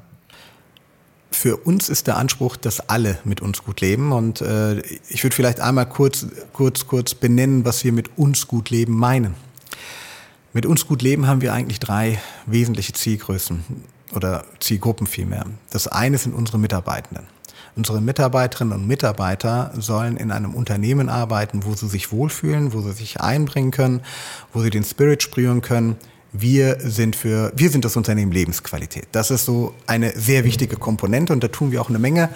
[1.32, 4.12] für uns ist der Anspruch, dass alle mit uns gut leben.
[4.12, 8.70] Und äh, ich würde vielleicht einmal kurz, kurz, kurz benennen, was wir mit uns gut
[8.70, 9.34] leben meinen.
[10.54, 13.64] Mit uns gut leben haben wir eigentlich drei wesentliche Zielgrößen
[14.14, 15.46] oder Zielgruppen vielmehr.
[15.70, 17.28] Das eine sind unsere Mitarbeitenden.
[17.78, 22.92] Unsere Mitarbeiterinnen und Mitarbeiter sollen in einem Unternehmen arbeiten, wo sie sich wohlfühlen, wo sie
[22.92, 24.02] sich einbringen können,
[24.52, 25.96] wo sie den Spirit spüren können,
[26.34, 29.08] wir sind für, wir sind das Unternehmen Lebensqualität.
[29.12, 32.30] Das ist so eine sehr wichtige Komponente und da tun wir auch eine Menge,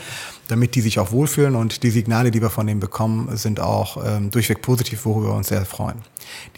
[0.48, 4.04] damit die sich auch wohlfühlen und die Signale, die wir von denen bekommen, sind auch
[4.06, 5.98] ähm, durchweg positiv, worüber wir uns sehr freuen.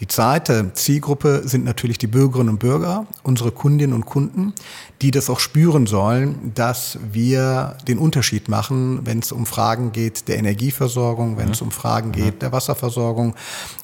[0.00, 4.54] Die zweite Zielgruppe sind natürlich die Bürgerinnen und Bürger, unsere Kundinnen und Kunden,
[5.02, 10.28] die das auch spüren sollen, dass wir den Unterschied machen, wenn es um Fragen geht
[10.28, 13.34] der Energieversorgung, wenn es um Fragen geht der Wasserversorgung,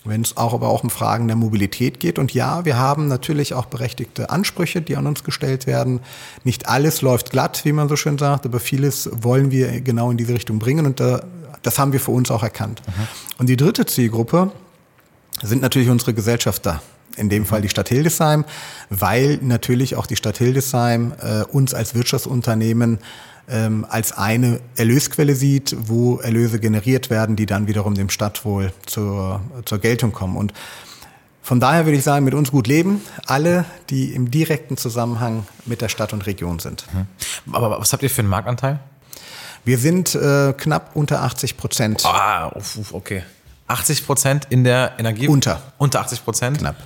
[0.05, 2.19] wenn es auch aber auch um Fragen der Mobilität geht.
[2.19, 6.01] Und ja, wir haben natürlich auch berechtigte Ansprüche, die an uns gestellt werden.
[6.43, 10.17] Nicht alles läuft glatt, wie man so schön sagt, aber vieles wollen wir genau in
[10.17, 11.25] diese Richtung bringen und da,
[11.63, 12.83] das haben wir für uns auch erkannt.
[12.87, 13.09] Mhm.
[13.39, 14.53] Und die dritte Zielgruppe
[15.43, 16.81] sind natürlich unsere Gesellschafter
[17.17, 18.45] in dem Fall die Stadt Hildesheim,
[18.91, 22.99] weil natürlich auch die Stadt Hildesheim äh, uns als Wirtschaftsunternehmen
[23.49, 29.41] ähm, als eine Erlösquelle sieht, wo Erlöse generiert werden, die dann wiederum dem Stadtwohl zur,
[29.65, 30.37] zur Geltung kommen.
[30.37, 30.55] Und
[31.43, 35.83] von daher würde ich sagen, mit uns gut leben, alle, die im direkten Zusammenhang mit
[35.83, 36.87] der Stadt und Region sind.
[36.95, 37.55] Mhm.
[37.55, 38.81] Aber was habt ihr für einen Marktanteil?
[39.64, 42.05] Wir sind äh, knapp unter 80 Prozent.
[42.05, 42.53] Ah,
[42.92, 43.22] okay.
[43.66, 45.27] 80 Prozent in der Energie?
[45.27, 45.61] Unter.
[45.79, 46.59] Unter 80 Prozent?
[46.59, 46.77] Knapp.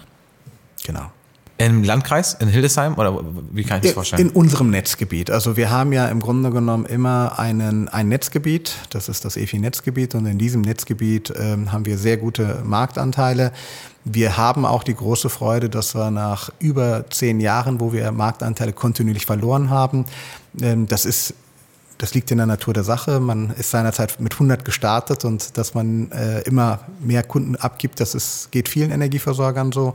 [0.85, 1.11] Genau.
[1.61, 4.29] Im Landkreis, in Hildesheim oder wie kann ich das vorstellen?
[4.29, 5.29] In unserem Netzgebiet.
[5.29, 10.15] Also wir haben ja im Grunde genommen immer einen, ein Netzgebiet, das ist das EFI-Netzgebiet
[10.15, 13.51] und in diesem Netzgebiet ähm, haben wir sehr gute Marktanteile.
[14.05, 18.73] Wir haben auch die große Freude, dass wir nach über zehn Jahren, wo wir Marktanteile
[18.73, 20.05] kontinuierlich verloren haben,
[20.63, 21.35] ähm, das ist
[21.99, 23.21] das liegt in der Natur der Sache.
[23.21, 28.15] Man ist seinerzeit mit 100 gestartet und dass man äh, immer mehr Kunden abgibt, das
[28.15, 29.95] ist, geht vielen Energieversorgern so.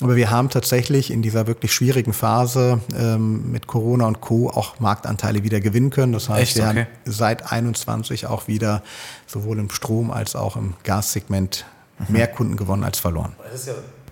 [0.00, 4.50] Aber wir haben tatsächlich in dieser wirklich schwierigen Phase ähm, mit Corona und Co.
[4.50, 6.12] auch Marktanteile wieder gewinnen können.
[6.12, 6.56] Das heißt, Echt?
[6.56, 6.80] wir okay.
[6.80, 8.82] haben seit 21 auch wieder
[9.26, 11.64] sowohl im Strom als auch im Gassegment
[11.98, 12.06] mhm.
[12.12, 13.34] mehr Kunden gewonnen als verloren.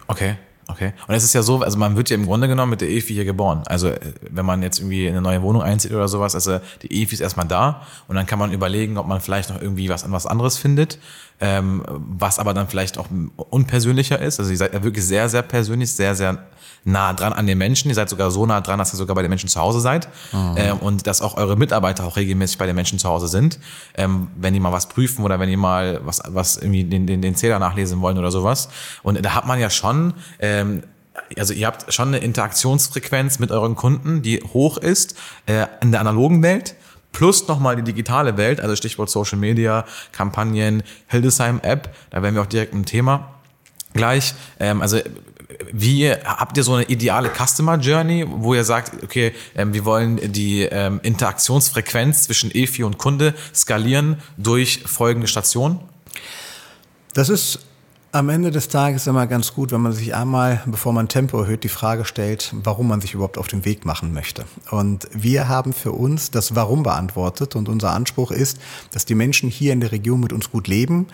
[0.06, 0.36] Okay.
[0.72, 0.94] Okay.
[1.06, 3.12] Und es ist ja so, also man wird ja im Grunde genommen mit der EFI
[3.12, 3.62] hier geboren.
[3.66, 7.02] Also äh, wenn man jetzt irgendwie in eine neue Wohnung einzieht oder sowas, also die
[7.02, 10.10] EFI ist erstmal da und dann kann man überlegen, ob man vielleicht noch irgendwie was,
[10.10, 10.98] was anderes findet,
[11.40, 14.38] ähm, was aber dann vielleicht auch unpersönlicher ist.
[14.38, 16.38] Also ihr seid ja wirklich sehr, sehr persönlich, sehr, sehr
[16.84, 17.88] nah dran an den Menschen.
[17.88, 20.08] Ihr seid sogar so nah dran, dass ihr sogar bei den Menschen zu Hause seid
[20.32, 20.54] mhm.
[20.56, 23.58] ähm, und dass auch eure Mitarbeiter auch regelmäßig bei den Menschen zu Hause sind,
[23.94, 27.22] ähm, wenn die mal was prüfen oder wenn die mal was, was irgendwie den, den,
[27.22, 28.68] den Zähler nachlesen wollen oder sowas.
[29.02, 30.82] Und da hat man ja schon ähm,
[31.36, 35.14] also ihr habt schon eine Interaktionsfrequenz mit euren Kunden, die hoch ist
[35.46, 36.74] äh, in der analogen Welt,
[37.12, 42.42] plus nochmal die digitale Welt, also Stichwort Social Media, Kampagnen, Hildesheim App, da wären wir
[42.42, 43.34] auch direkt im Thema
[43.92, 44.34] gleich.
[44.58, 44.98] Ähm, also
[45.72, 50.32] wie habt ihr so eine ideale Customer Journey, wo ihr sagt, okay, ähm, wir wollen
[50.32, 55.80] die ähm, Interaktionsfrequenz zwischen EFI und Kunde skalieren durch folgende Stationen?
[57.14, 57.60] Das ist
[58.12, 61.64] am Ende des Tages immer ganz gut, wenn man sich einmal, bevor man Tempo erhöht,
[61.64, 64.44] die Frage stellt, warum man sich überhaupt auf den Weg machen möchte.
[64.70, 69.48] Und wir haben für uns das Warum beantwortet und unser Anspruch ist, dass die Menschen
[69.48, 71.06] hier in der Region mit uns gut leben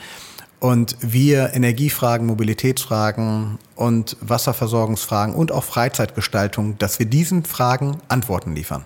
[0.58, 8.84] und wir Energiefragen, Mobilitätsfragen und Wasserversorgungsfragen und auch Freizeitgestaltung, dass wir diesen Fragen Antworten liefern.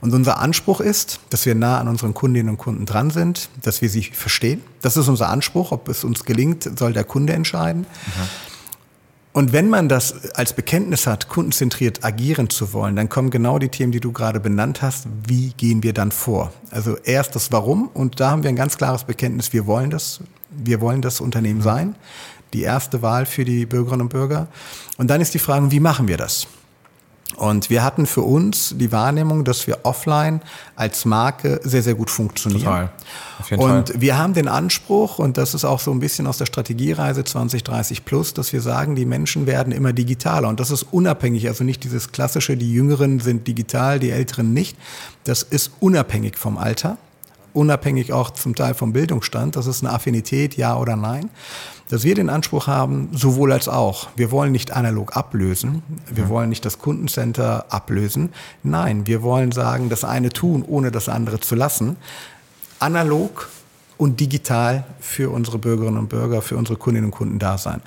[0.00, 3.82] Und unser Anspruch ist, dass wir nah an unseren Kundinnen und Kunden dran sind, dass
[3.82, 4.62] wir sie verstehen.
[4.80, 5.72] Das ist unser Anspruch.
[5.72, 7.80] Ob es uns gelingt, soll der Kunde entscheiden.
[7.80, 8.22] Mhm.
[9.32, 13.68] Und wenn man das als Bekenntnis hat, kundenzentriert agieren zu wollen, dann kommen genau die
[13.68, 15.06] Themen, die du gerade benannt hast.
[15.26, 16.52] Wie gehen wir dann vor?
[16.70, 19.52] Also erst das Warum und da haben wir ein ganz klares Bekenntnis.
[19.52, 20.20] Wir wollen das.
[20.50, 21.94] Wir wollen das Unternehmen sein.
[22.52, 24.48] Die erste Wahl für die Bürgerinnen und Bürger.
[24.96, 26.46] Und dann ist die Frage, wie machen wir das?
[27.36, 30.40] Und wir hatten für uns die Wahrnehmung, dass wir offline
[30.76, 32.64] als Marke sehr, sehr gut funktionieren.
[32.64, 32.90] Total.
[33.38, 34.00] Auf jeden und Fall.
[34.00, 38.04] wir haben den Anspruch, und das ist auch so ein bisschen aus der Strategiereise 2030
[38.04, 40.48] plus, dass wir sagen, die Menschen werden immer digitaler.
[40.48, 44.76] Und das ist unabhängig, also nicht dieses klassische, die Jüngeren sind digital, die Älteren nicht.
[45.24, 46.96] Das ist unabhängig vom Alter,
[47.52, 49.54] unabhängig auch zum Teil vom Bildungsstand.
[49.54, 51.28] Das ist eine Affinität, ja oder nein
[51.88, 54.08] dass wir den Anspruch haben, sowohl als auch.
[54.16, 56.28] Wir wollen nicht analog ablösen, wir ja.
[56.28, 58.30] wollen nicht das Kundencenter ablösen.
[58.62, 61.96] Nein, wir wollen sagen, das eine tun, ohne das andere zu lassen.
[62.78, 63.48] Analog
[63.96, 67.80] und digital für unsere Bürgerinnen und Bürger, für unsere Kundinnen und Kunden da sein.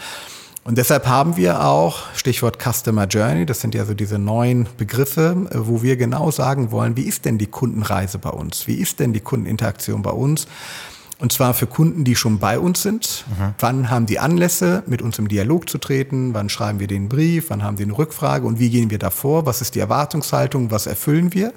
[0.64, 5.36] Und deshalb haben wir auch, Stichwort Customer Journey, das sind ja so diese neuen Begriffe,
[5.56, 8.68] wo wir genau sagen wollen, wie ist denn die Kundenreise bei uns?
[8.68, 10.46] Wie ist denn die Kundeninteraktion bei uns?
[11.22, 13.26] Und zwar für Kunden, die schon bei uns sind.
[13.30, 13.54] Mhm.
[13.60, 16.34] Wann haben die Anlässe, mit uns im Dialog zu treten?
[16.34, 17.52] Wann schreiben wir den Brief?
[17.52, 18.48] Wann haben die eine Rückfrage?
[18.48, 19.46] Und wie gehen wir davor?
[19.46, 20.72] Was ist die Erwartungshaltung?
[20.72, 21.54] Was erfüllen wir?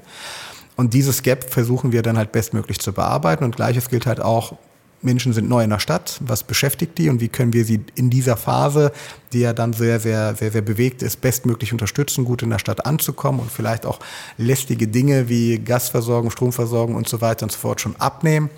[0.77, 3.43] Und dieses Gap versuchen wir dann halt bestmöglich zu bearbeiten.
[3.43, 4.59] Und gleiches gilt halt auch,
[5.01, 6.21] Menschen sind neu in der Stadt.
[6.21, 7.09] Was beschäftigt die?
[7.09, 8.93] Und wie können wir sie in dieser Phase,
[9.33, 12.85] die ja dann sehr, sehr, sehr, sehr bewegt ist, bestmöglich unterstützen, gut in der Stadt
[12.85, 14.01] anzukommen und vielleicht auch
[14.37, 18.51] lästige Dinge wie Gasversorgung, Stromversorgung und so weiter und so fort schon abnehmen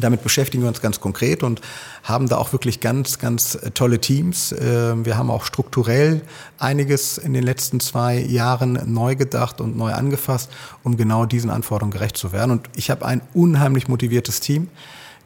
[0.00, 1.60] damit beschäftigen wir uns ganz konkret und
[2.02, 4.54] haben da auch wirklich ganz, ganz äh, tolle Teams.
[4.58, 6.22] Ähm, wir haben auch strukturell
[6.58, 10.50] einiges in den letzten zwei Jahren neu gedacht und neu angefasst,
[10.82, 12.50] um genau diesen Anforderungen gerecht zu werden.
[12.50, 14.68] Und ich habe ein unheimlich motiviertes Team,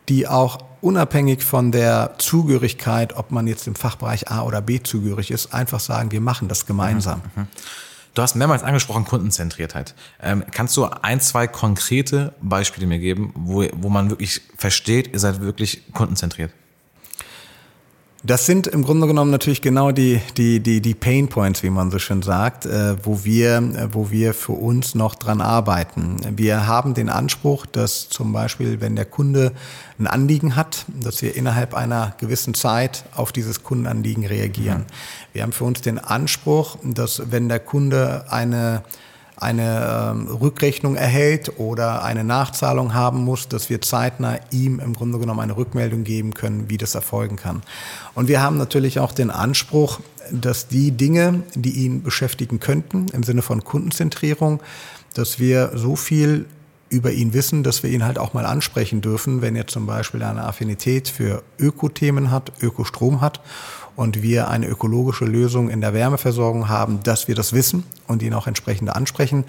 [0.08, 5.30] die auch unabhängig von der Zugehörigkeit, ob man jetzt im Fachbereich A oder B zugehörig
[5.30, 7.22] ist, einfach sagen, wir machen das gemeinsam.
[7.34, 7.48] Mhm.
[8.14, 9.94] Du hast mehrmals angesprochen Kundenzentriertheit.
[10.22, 15.18] Ähm, kannst du ein, zwei konkrete Beispiele mir geben, wo, wo man wirklich versteht, ihr
[15.18, 16.52] seid wirklich kundenzentriert?
[18.26, 21.90] Das sind im Grunde genommen natürlich genau die, die, die, die Pain Points, wie man
[21.90, 26.16] so schön sagt, äh, wo, wir, äh, wo wir für uns noch dran arbeiten.
[26.34, 29.52] Wir haben den Anspruch, dass zum Beispiel, wenn der Kunde
[29.98, 34.78] ein Anliegen hat, dass wir innerhalb einer gewissen Zeit auf dieses Kundenanliegen reagieren.
[34.78, 35.34] Mhm.
[35.34, 38.84] Wir haben für uns den Anspruch, dass wenn der Kunde eine
[39.36, 45.18] eine ähm, Rückrechnung erhält oder eine Nachzahlung haben muss, dass wir zeitnah ihm im Grunde
[45.18, 47.62] genommen eine Rückmeldung geben können, wie das erfolgen kann.
[48.14, 53.22] Und wir haben natürlich auch den Anspruch, dass die Dinge, die ihn beschäftigen könnten, im
[53.22, 54.60] Sinne von Kundenzentrierung,
[55.14, 56.46] dass wir so viel
[56.88, 60.22] über ihn wissen, dass wir ihn halt auch mal ansprechen dürfen, wenn er zum Beispiel
[60.22, 63.40] eine Affinität für Ökothemen hat, Ökostrom hat
[63.96, 68.34] und wir eine ökologische Lösung in der Wärmeversorgung haben, dass wir das wissen und ihn
[68.34, 69.44] auch entsprechend ansprechen.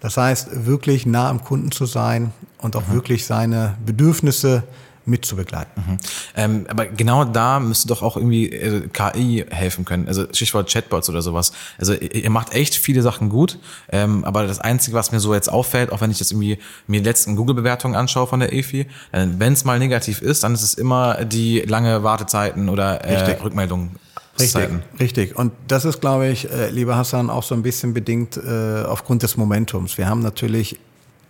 [0.00, 2.94] Das heißt, wirklich nah am Kunden zu sein und auch mhm.
[2.94, 4.62] wirklich seine Bedürfnisse
[5.10, 5.84] mitzubegleiten.
[5.86, 5.96] Mhm.
[6.36, 10.08] Ähm, aber genau da müsste doch auch irgendwie äh, KI helfen können.
[10.08, 11.52] Also Stichwort Chatbots oder sowas.
[11.78, 13.58] Also ihr macht echt viele Sachen gut,
[13.90, 17.00] ähm, aber das Einzige, was mir so jetzt auffällt, auch wenn ich jetzt irgendwie mir
[17.00, 20.62] die letzten Google-Bewertungen anschaue von der EFI, äh, wenn es mal negativ ist, dann ist
[20.62, 23.96] es immer die lange Wartezeiten oder äh, Rückmeldungen.
[24.38, 24.68] Richtig,
[24.98, 25.36] richtig.
[25.36, 29.22] Und das ist, glaube ich, äh, lieber Hassan, auch so ein bisschen bedingt äh, aufgrund
[29.22, 29.98] des Momentums.
[29.98, 30.78] Wir haben natürlich,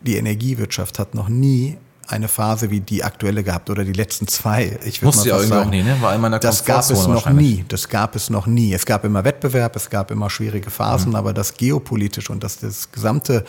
[0.02, 1.76] die Energiewirtschaft hat noch nie
[2.10, 4.78] eine Phase wie die aktuelle gehabt oder die letzten zwei.
[4.84, 5.96] Ich Muss ja irgendwie auch nie, ne?
[6.00, 7.64] War immer in der Das gab es noch nie.
[7.68, 8.72] Das gab es noch nie.
[8.74, 11.16] Es gab immer Wettbewerb, es gab immer schwierige Phasen, mhm.
[11.16, 13.44] aber das geopolitisch und das, das gesamte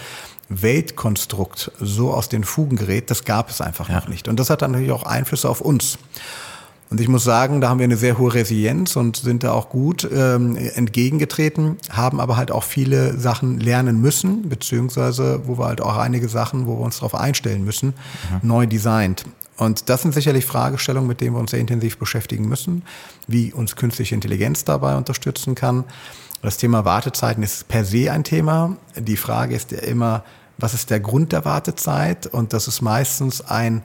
[0.49, 3.95] Weltkonstrukt so aus den Fugen gerät, das gab es einfach ja.
[3.95, 4.27] noch nicht.
[4.27, 5.97] Und das hat dann natürlich auch Einflüsse auf uns.
[6.91, 9.69] Und ich muss sagen, da haben wir eine sehr hohe Resilienz und sind da auch
[9.69, 15.79] gut ähm, entgegengetreten, haben aber halt auch viele Sachen lernen müssen, beziehungsweise wo wir halt
[15.79, 17.93] auch einige Sachen, wo wir uns darauf einstellen müssen,
[18.29, 18.39] mhm.
[18.47, 19.23] neu designt.
[19.55, 22.83] Und das sind sicherlich Fragestellungen, mit denen wir uns sehr intensiv beschäftigen müssen,
[23.25, 25.85] wie uns künstliche Intelligenz dabei unterstützen kann.
[26.41, 28.75] Das Thema Wartezeiten ist per se ein Thema.
[28.97, 30.25] Die Frage ist ja immer,
[30.57, 32.27] was ist der Grund der Wartezeit?
[32.27, 33.81] Und das ist meistens ein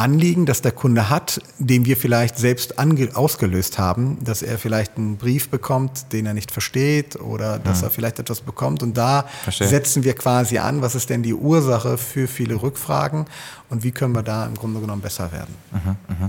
[0.00, 5.18] Anliegen, das der Kunde hat, den wir vielleicht selbst ausgelöst haben, dass er vielleicht einen
[5.18, 7.84] Brief bekommt, den er nicht versteht oder dass mhm.
[7.84, 8.82] er vielleicht etwas bekommt.
[8.82, 9.68] Und da Verstehe.
[9.68, 13.26] setzen wir quasi an, was ist denn die Ursache für viele Rückfragen
[13.68, 15.54] und wie können wir da im Grunde genommen besser werden.
[15.70, 16.28] Mhm, mh.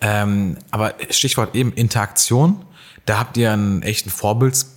[0.00, 2.64] ähm, aber Stichwort eben Interaktion.
[3.04, 4.08] Da habt ihr ein echten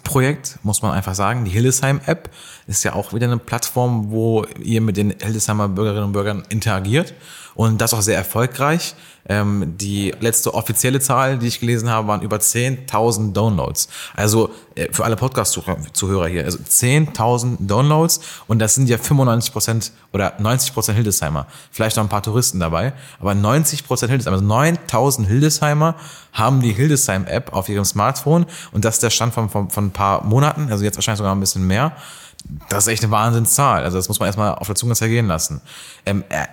[0.03, 1.45] Vorbildsprojekt, muss man einfach sagen.
[1.45, 2.29] Die Hildesheim-App
[2.67, 7.13] ist ja auch wieder eine Plattform, wo ihr mit den Hildesheimer Bürgerinnen und Bürgern interagiert
[7.55, 8.95] und das auch sehr erfolgreich.
[9.29, 13.87] Ähm, die letzte offizielle Zahl, die ich gelesen habe, waren über 10.000 Downloads.
[14.15, 19.91] Also äh, für alle Podcast-Zuhörer hier, also 10.000 Downloads und das sind ja 95 Prozent
[20.11, 21.47] oder 90 Prozent Hildesheimer.
[21.71, 25.95] Vielleicht noch ein paar Touristen dabei, aber 90 Prozent Hildesheimer, also 9.000 Hildesheimer
[26.33, 29.97] haben die Hildesheim-App auf ihrem Smartphone und das ist der Stand von, von, von ein
[29.97, 31.93] paar Monaten, also jetzt wahrscheinlich sogar ein bisschen mehr
[32.69, 33.83] das ist echt eine Wahnsinnszahl.
[33.83, 35.61] Also das muss man erstmal auf der Zunge zergehen lassen.
[36.05, 36.45] Ähm, äh,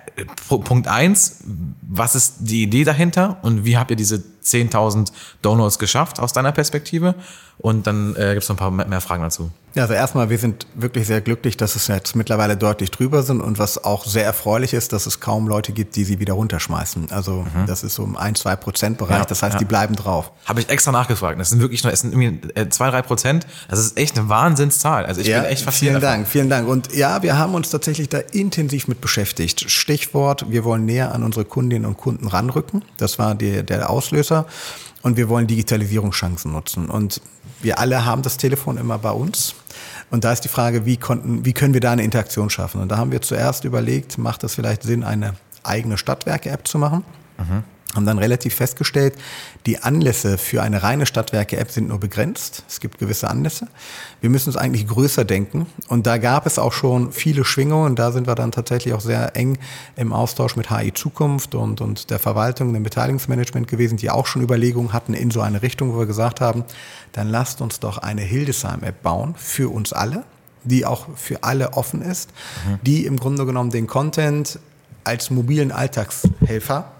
[0.47, 1.37] Punkt eins,
[1.81, 6.51] was ist die Idee dahinter und wie habt ihr diese 10.000 Downloads geschafft aus deiner
[6.51, 7.15] Perspektive?
[7.57, 9.51] Und dann äh, gibt es noch ein paar mehr Fragen dazu.
[9.75, 13.39] Ja, also erstmal, wir sind wirklich sehr glücklich, dass es jetzt mittlerweile deutlich drüber sind
[13.39, 17.11] und was auch sehr erfreulich ist, dass es kaum Leute gibt, die sie wieder runterschmeißen.
[17.11, 17.67] Also mhm.
[17.67, 19.59] das ist so im 1, 2 Prozent Bereich, ja, das heißt, ja.
[19.59, 20.31] die bleiben drauf.
[20.45, 21.39] Habe ich extra nachgefragt.
[21.39, 23.45] Das sind wirklich nur, es sind irgendwie äh, zwei, drei Prozent.
[23.69, 25.05] Das ist echt eine Wahnsinnszahl.
[25.05, 25.80] Also ich ja, bin echt fasziniert.
[25.81, 26.09] Vielen davon.
[26.09, 26.67] Dank, vielen Dank.
[26.67, 29.69] Und ja, wir haben uns tatsächlich da intensiv mit beschäftigt.
[29.69, 32.83] Stichwort, wir wollen näher an unsere Kundinnen und Kunden ranrücken.
[32.97, 34.45] Das war die, der Auslöser.
[35.01, 36.89] Und wir wollen Digitalisierungschancen nutzen.
[36.89, 37.21] Und
[37.61, 39.55] wir alle haben das Telefon immer bei uns.
[40.11, 42.81] Und da ist die Frage, wie, konnten, wie können wir da eine Interaktion schaffen?
[42.81, 47.03] Und da haben wir zuerst überlegt, macht es vielleicht Sinn, eine eigene Stadtwerke-App zu machen?
[47.37, 47.63] Mhm
[47.95, 49.15] haben dann relativ festgestellt,
[49.65, 52.63] die Anlässe für eine reine Stadtwerke-App sind nur begrenzt.
[52.67, 53.67] Es gibt gewisse Anlässe.
[54.21, 55.67] Wir müssen es eigentlich größer denken.
[55.87, 57.95] Und da gab es auch schon viele Schwingungen.
[57.95, 59.57] Da sind wir dann tatsächlich auch sehr eng
[59.95, 64.41] im Austausch mit HI Zukunft und, und der Verwaltung, dem Beteiligungsmanagement gewesen, die auch schon
[64.41, 66.63] Überlegungen hatten in so eine Richtung, wo wir gesagt haben,
[67.11, 70.23] dann lasst uns doch eine Hildesheim-App bauen für uns alle,
[70.63, 72.29] die auch für alle offen ist,
[72.67, 72.79] mhm.
[72.83, 74.59] die im Grunde genommen den Content
[75.03, 76.91] als mobilen Alltagshelfer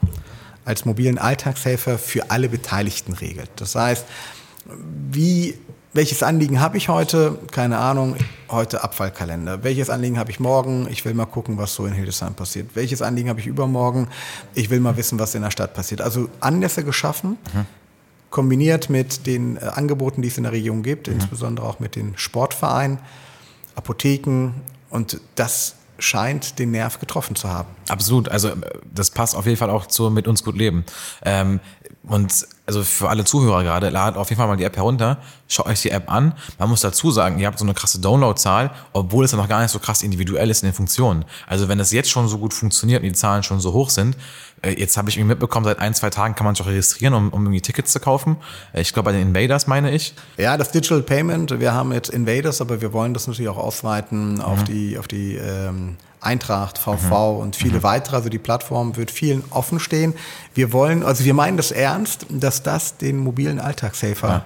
[0.65, 3.49] als mobilen Alltagshelfer für alle Beteiligten regelt.
[3.55, 4.05] Das heißt,
[5.11, 5.57] wie,
[5.93, 7.37] welches Anliegen habe ich heute?
[7.51, 8.15] Keine Ahnung,
[8.49, 9.63] heute Abfallkalender.
[9.63, 10.87] Welches Anliegen habe ich morgen?
[10.89, 12.69] Ich will mal gucken, was so in Hildesheim passiert.
[12.75, 14.07] Welches Anliegen habe ich übermorgen?
[14.53, 16.01] Ich will mal wissen, was in der Stadt passiert.
[16.01, 17.65] Also Anlässe geschaffen, mhm.
[18.29, 21.15] kombiniert mit den äh, Angeboten, die es in der Region gibt, mhm.
[21.15, 22.99] insbesondere auch mit den Sportvereinen,
[23.75, 24.53] Apotheken
[24.89, 27.69] und das scheint den Nerv getroffen zu haben.
[27.89, 28.29] Absolut.
[28.29, 28.55] Also äh,
[28.93, 30.85] das passt auf jeden Fall auch zu mit uns gut leben.
[31.23, 31.59] Ähm,
[32.03, 35.67] und also für alle Zuhörer gerade, ladet auf jeden Fall mal die App herunter, schaut
[35.67, 36.33] euch die App an.
[36.57, 39.61] Man muss dazu sagen, ihr habt so eine krasse Download-Zahl, obwohl es ja noch gar
[39.61, 41.25] nicht so krass individuell ist in den Funktionen.
[41.47, 44.15] Also wenn es jetzt schon so gut funktioniert und die Zahlen schon so hoch sind,
[44.69, 47.29] jetzt habe ich irgendwie mitbekommen, seit ein, zwei Tagen kann man sich auch registrieren, um,
[47.29, 48.37] um irgendwie Tickets zu kaufen.
[48.73, 50.13] Äh, ich glaube bei den Invaders meine ich.
[50.37, 54.35] Ja, das Digital Payment, wir haben jetzt Invaders, aber wir wollen das natürlich auch ausweiten
[54.35, 54.41] mhm.
[54.41, 57.39] auf die, auf die ähm, Eintracht, VV mhm.
[57.39, 57.83] und viele mhm.
[57.83, 58.15] weitere.
[58.15, 60.13] Also die Plattform wird vielen offen stehen.
[60.53, 64.45] Wir wollen, also wir meinen das ernst, dass das den mobilen Alltagshelfer ja.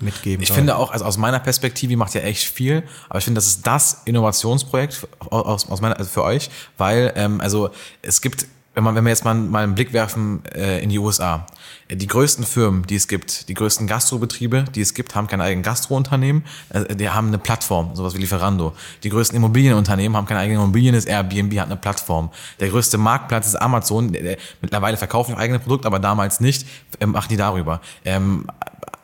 [0.00, 0.56] mitgeben Ich soll.
[0.56, 3.66] finde auch, also aus meiner Perspektive macht ja echt viel, aber ich finde, das ist
[3.66, 7.70] das Innovationsprojekt aus, aus meiner, also für euch, weil ähm, also
[8.02, 10.98] es gibt wenn man, wenn wir jetzt mal, mal einen Blick werfen äh, in die
[10.98, 11.46] USA.
[11.90, 15.66] Die größten Firmen, die es gibt, die größten Gastrobetriebe, die es gibt, haben kein eigenes
[15.66, 18.74] Gastrounternehmen, äh, die haben eine Plattform, sowas wie Lieferando.
[19.02, 22.30] Die größten Immobilienunternehmen haben keine eigene Immobilien, das Airbnb hat eine Plattform.
[22.60, 26.66] Der größte Marktplatz ist Amazon, der, der, mittlerweile verkaufen eigene Produkte, aber damals nicht,
[27.00, 27.82] ähm, machen die darüber.
[28.04, 28.46] Ähm,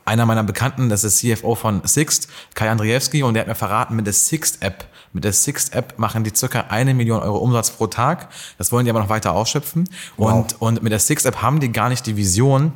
[0.06, 3.94] einer meiner Bekannten, das ist CFO von Sixt, Kai Andrzejewski, und der hat mir verraten,
[3.94, 8.28] mit der Sixt-App mit der Sixt-App machen die circa eine Million Euro Umsatz pro Tag.
[8.58, 9.88] Das wollen die aber noch weiter ausschöpfen.
[10.16, 10.32] Wow.
[10.32, 12.72] Und, und mit der Sixt-App haben die gar nicht die Vision,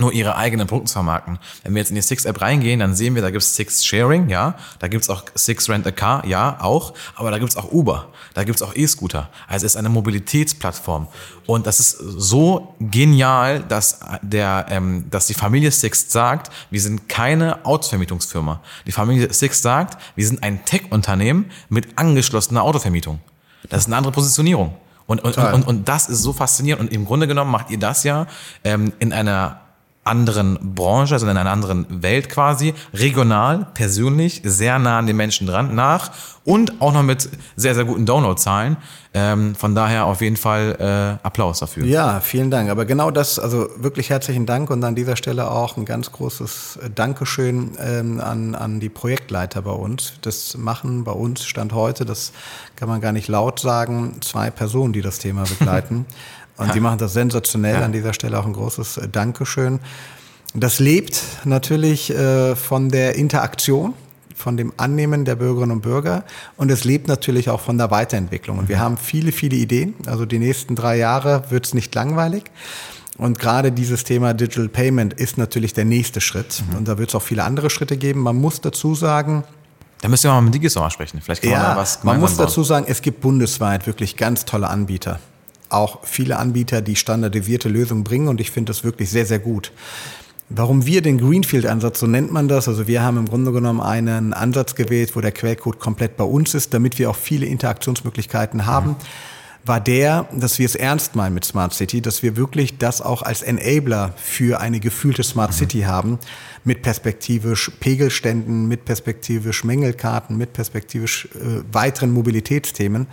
[0.00, 1.38] nur ihre eigenen Produkte zu vermarkten.
[1.62, 4.54] Wenn wir jetzt in die Six-App reingehen, dann sehen wir, da gibt's Six Sharing, ja,
[4.78, 8.44] da gibt's auch Six Rent a Car, ja, auch, aber da gibt's auch Uber, da
[8.44, 9.28] gibt's auch E-Scooter.
[9.46, 11.08] Also es ist eine Mobilitätsplattform.
[11.46, 17.08] Und das ist so genial, dass, der, ähm, dass die Familie Six sagt, wir sind
[17.08, 18.60] keine Autovermietungsfirma.
[18.86, 23.20] Die Familie Six sagt, wir sind ein Tech-Unternehmen mit angeschlossener Autovermietung.
[23.68, 24.74] Das ist eine andere Positionierung.
[25.06, 26.82] Und, und, und, und, das ist so faszinierend.
[26.82, 28.28] Und im Grunde genommen macht ihr das ja
[28.62, 29.59] ähm, in einer
[30.04, 35.46] anderen Branche, also in einer anderen Welt quasi, regional, persönlich, sehr nah an den Menschen
[35.46, 36.10] dran nach
[36.44, 38.76] und auch noch mit sehr, sehr guten Downloadzahlen.
[39.12, 41.84] Ähm, von daher auf jeden Fall äh, Applaus dafür.
[41.84, 42.70] Ja, vielen Dank.
[42.70, 46.78] Aber genau das, also wirklich herzlichen Dank und an dieser Stelle auch ein ganz großes
[46.94, 50.14] Dankeschön ähm, an, an die Projektleiter bei uns.
[50.22, 52.32] Das machen bei uns Stand heute, das
[52.76, 56.06] kann man gar nicht laut sagen, zwei Personen, die das Thema begleiten.
[56.60, 56.72] Und ja.
[56.74, 57.76] die machen das sensationell.
[57.76, 57.84] Ja.
[57.84, 59.80] An dieser Stelle auch ein großes äh, Dankeschön.
[60.54, 63.94] Das lebt natürlich äh, von der Interaktion,
[64.34, 66.24] von dem Annehmen der Bürgerinnen und Bürger
[66.56, 68.58] und es lebt natürlich auch von der Weiterentwicklung.
[68.58, 69.94] Und wir haben viele, viele Ideen.
[70.06, 72.44] Also die nächsten drei Jahre wird es nicht langweilig.
[73.16, 76.62] Und gerade dieses Thema Digital Payment ist natürlich der nächste Schritt.
[76.70, 76.78] Mhm.
[76.78, 78.20] Und da wird es auch viele andere Schritte geben.
[78.20, 79.44] Man muss dazu sagen,
[80.00, 81.20] da müssen wir mal mit Digis mal sprechen.
[81.22, 82.46] Vielleicht kann ja, man da was Man muss bauen.
[82.46, 85.20] dazu sagen, es gibt bundesweit wirklich ganz tolle Anbieter
[85.70, 89.72] auch viele Anbieter, die standardisierte Lösungen bringen und ich finde das wirklich sehr, sehr gut.
[90.52, 94.32] Warum wir den Greenfield-Ansatz, so nennt man das, also wir haben im Grunde genommen einen
[94.32, 98.90] Ansatz gewählt, wo der Quellcode komplett bei uns ist, damit wir auch viele Interaktionsmöglichkeiten haben,
[98.90, 98.96] mhm.
[99.64, 103.22] war der, dass wir es ernst meinen mit Smart City, dass wir wirklich das auch
[103.22, 105.54] als Enabler für eine gefühlte Smart mhm.
[105.54, 106.18] City haben,
[106.64, 113.06] mit perspektivisch Pegelständen, mit perspektivisch Mängelkarten, mit perspektivisch äh, weiteren Mobilitätsthemen.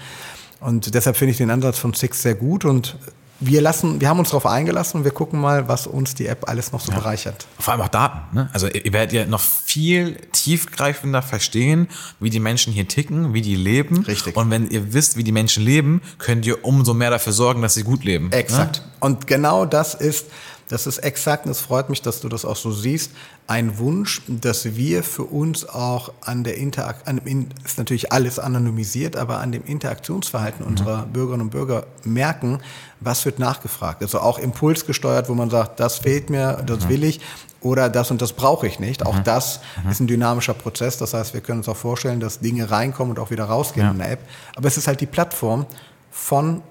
[0.59, 2.97] Und deshalb finde ich den Ansatz von Six sehr gut und
[3.39, 6.49] wir lassen, wir haben uns darauf eingelassen und wir gucken mal, was uns die App
[6.49, 6.97] alles noch so ja.
[6.97, 7.45] bereichert.
[7.59, 8.35] Vor allem auch Daten.
[8.35, 8.49] Ne?
[8.51, 11.87] Also ihr werdet ja noch viel tiefgreifender verstehen,
[12.19, 14.03] wie die Menschen hier ticken, wie die leben.
[14.05, 14.35] Richtig.
[14.35, 17.75] Und wenn ihr wisst, wie die Menschen leben, könnt ihr umso mehr dafür sorgen, dass
[17.75, 18.31] sie gut leben.
[18.31, 18.77] Exakt.
[18.77, 18.83] Ne?
[19.01, 20.25] Und genau das ist
[20.69, 23.11] das ist exakt, und es freut mich, dass du das auch so siehst,
[23.47, 29.39] ein Wunsch, dass wir für uns auch an der Interaktion, ist natürlich alles anonymisiert, aber
[29.39, 30.71] an dem Interaktionsverhalten mhm.
[30.71, 32.59] unserer Bürgerinnen und Bürger merken,
[32.99, 34.01] was wird nachgefragt.
[34.01, 36.89] Also auch impulsgesteuert, wo man sagt, das fehlt mir, das mhm.
[36.89, 37.21] will ich
[37.61, 39.05] oder das und das brauche ich nicht.
[39.05, 39.23] Auch mhm.
[39.23, 39.91] das mhm.
[39.91, 40.97] ist ein dynamischer Prozess.
[40.97, 43.91] Das heißt, wir können uns auch vorstellen, dass Dinge reinkommen und auch wieder rausgehen ja.
[43.91, 44.19] in der App.
[44.55, 45.65] Aber es ist halt die Plattform
[46.11, 46.61] von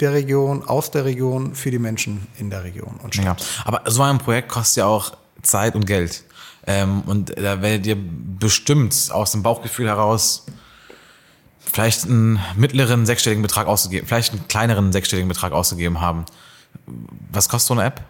[0.00, 3.40] der Region, aus der Region, für die Menschen in der Region und Stadt.
[3.40, 6.24] Ja, aber so ein Projekt kostet ja auch Zeit und Geld.
[6.66, 10.46] Ähm, und da werdet ihr bestimmt aus dem Bauchgefühl heraus
[11.60, 16.24] vielleicht einen mittleren sechsstelligen Betrag ausgegeben, vielleicht einen kleineren sechsstelligen Betrag ausgegeben haben.
[17.30, 18.02] Was kostet so eine App?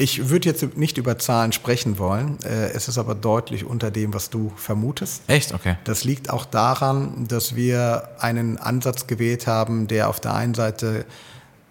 [0.00, 2.38] Ich würde jetzt nicht über Zahlen sprechen wollen.
[2.44, 5.22] Äh, es ist aber deutlich unter dem, was du vermutest.
[5.26, 5.52] Echt?
[5.52, 5.76] Okay.
[5.84, 11.04] Das liegt auch daran, dass wir einen Ansatz gewählt haben, der auf der einen Seite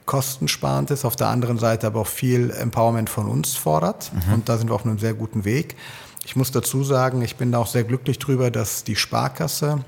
[0.05, 4.11] kostensparend ist, auf der anderen Seite aber auch viel Empowerment von uns fordert.
[4.13, 4.34] Mhm.
[4.34, 5.75] Und da sind wir auf einem sehr guten Weg.
[6.25, 9.86] Ich muss dazu sagen, ich bin da auch sehr glücklich drüber, dass die Sparkasse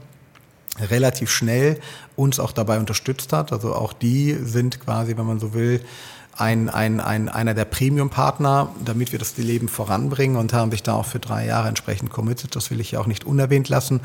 [0.79, 1.79] relativ schnell
[2.15, 3.51] uns auch dabei unterstützt hat.
[3.51, 5.81] Also auch die sind quasi, wenn man so will,
[6.39, 10.93] ein, ein, ein, einer der Premium-Partner, damit wir das Leben voranbringen und haben sich da
[10.93, 12.55] auch für drei Jahre entsprechend committed.
[12.55, 14.01] Das will ich ja auch nicht unerwähnt lassen.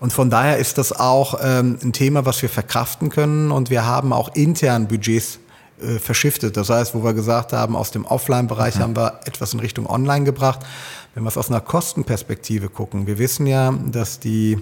[0.00, 3.50] Und von daher ist das auch ähm, ein Thema, was wir verkraften können.
[3.52, 5.38] Und wir haben auch intern Budgets
[5.80, 6.56] äh, verschiftet.
[6.56, 8.80] Das heißt, wo wir gesagt haben, aus dem Offline-Bereich mhm.
[8.80, 10.60] haben wir etwas in Richtung Online gebracht.
[11.14, 14.58] Wenn wir es aus einer Kostenperspektive gucken, wir wissen ja, dass die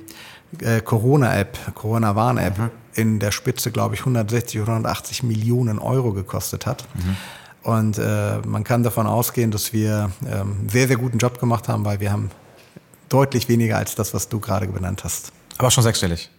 [0.61, 2.71] äh, Corona-App, Corona-Warn-App mhm.
[2.99, 6.85] In der Spitze, glaube ich, 160 oder 180 Millionen Euro gekostet hat.
[6.95, 7.17] Mhm.
[7.63, 11.85] Und äh, man kann davon ausgehen, dass wir ähm, sehr, sehr guten Job gemacht haben,
[11.85, 12.31] weil wir haben
[13.09, 15.33] deutlich weniger als das, was du gerade benannt hast.
[15.59, 16.31] Aber schon sechsstellig.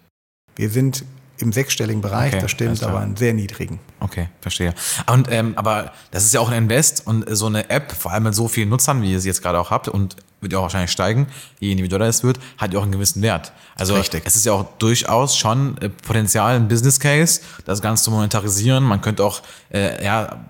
[0.56, 1.06] Wir sind
[1.38, 3.80] im sechsstelligen Bereich, okay, das stimmt, aber einen sehr niedrigen.
[4.02, 4.74] Okay, verstehe.
[5.10, 8.24] Und ähm, aber das ist ja auch ein Invest und so eine App, vor allem
[8.24, 10.64] mit so vielen Nutzern, wie ihr sie jetzt gerade auch habt und wird ja auch
[10.64, 11.28] wahrscheinlich steigen,
[11.60, 13.52] je individueller es wird, hat ja auch einen gewissen Wert.
[13.76, 14.24] Also Richtig.
[14.26, 18.84] es ist ja auch durchaus schon äh, Potenzial, ein Business Case, das Ganze zu monetarisieren.
[18.84, 19.42] Man könnte auch,
[19.74, 20.46] äh, ja,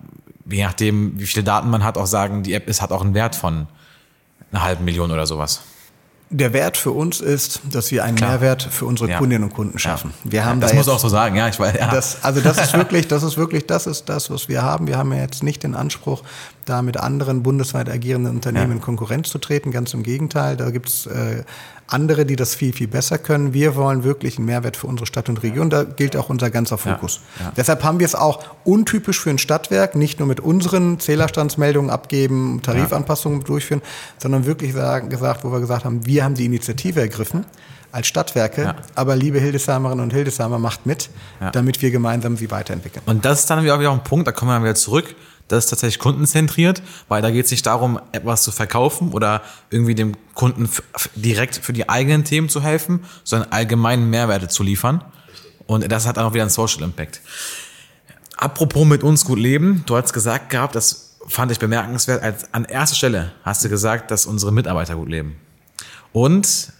[0.49, 3.13] je nachdem, wie viele Daten man hat, auch sagen, die App ist, hat auch einen
[3.13, 3.67] Wert von
[4.51, 5.61] einer halben Million oder sowas.
[6.31, 8.31] Der Wert für uns ist, dass wir einen Klar.
[8.31, 9.17] Mehrwert für unsere ja.
[9.17, 10.13] Kundinnen und Kunden schaffen.
[10.25, 10.31] Ja.
[10.31, 11.75] Wir haben das da muss auch so sagen, ja, ich weiß.
[11.79, 11.89] Ja.
[11.89, 14.87] Das, also das ist wirklich, das ist wirklich, das ist das, was wir haben.
[14.87, 16.21] Wir haben ja jetzt nicht den Anspruch,
[16.65, 19.71] da mit anderen bundesweit agierenden Unternehmen in Konkurrenz zu treten.
[19.71, 21.43] Ganz im Gegenteil, da gibt's äh,
[21.93, 23.53] andere, die das viel, viel besser können.
[23.53, 25.69] Wir wollen wirklich einen Mehrwert für unsere Stadt und Region.
[25.69, 27.21] Da gilt auch unser ganzer Fokus.
[27.39, 27.53] Ja, ja.
[27.57, 32.61] Deshalb haben wir es auch untypisch für ein Stadtwerk, nicht nur mit unseren Zählerstandsmeldungen abgeben,
[32.61, 33.81] Tarifanpassungen durchführen,
[34.17, 37.45] sondern wirklich sagen, gesagt, wo wir gesagt haben, wir haben die Initiative ergriffen
[37.91, 38.75] als Stadtwerke, ja.
[38.93, 41.09] aber liebe Hildesheimerinnen und Hildesheimer, macht mit,
[41.41, 41.49] ja.
[41.49, 43.01] damit wir gemeinsam sie weiterentwickeln.
[43.07, 45.15] Und das ist dann wieder auch ein Punkt, da kommen wir wieder zurück
[45.49, 49.95] das ist tatsächlich kundenzentriert, weil da geht es nicht darum, etwas zu verkaufen oder irgendwie
[49.95, 50.69] dem Kunden
[51.15, 55.03] direkt für die eigenen Themen zu helfen, sondern allgemeinen Mehrwerte zu liefern.
[55.67, 57.21] Und das hat dann auch wieder einen Social Impact.
[58.37, 62.23] Apropos mit uns gut leben, du hast gesagt gehabt, dass fand ich bemerkenswert.
[62.23, 65.37] Als, an erster Stelle hast du gesagt, dass unsere Mitarbeiter gut leben.
[66.11, 66.73] Und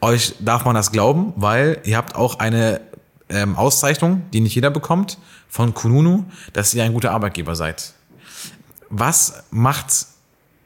[0.00, 2.80] euch darf man das glauben, weil ihr habt auch eine
[3.28, 5.18] ähm, Auszeichnung, die nicht jeder bekommt,
[5.48, 7.94] von Kununu, dass ihr ein guter Arbeitgeber seid.
[8.90, 10.06] Was macht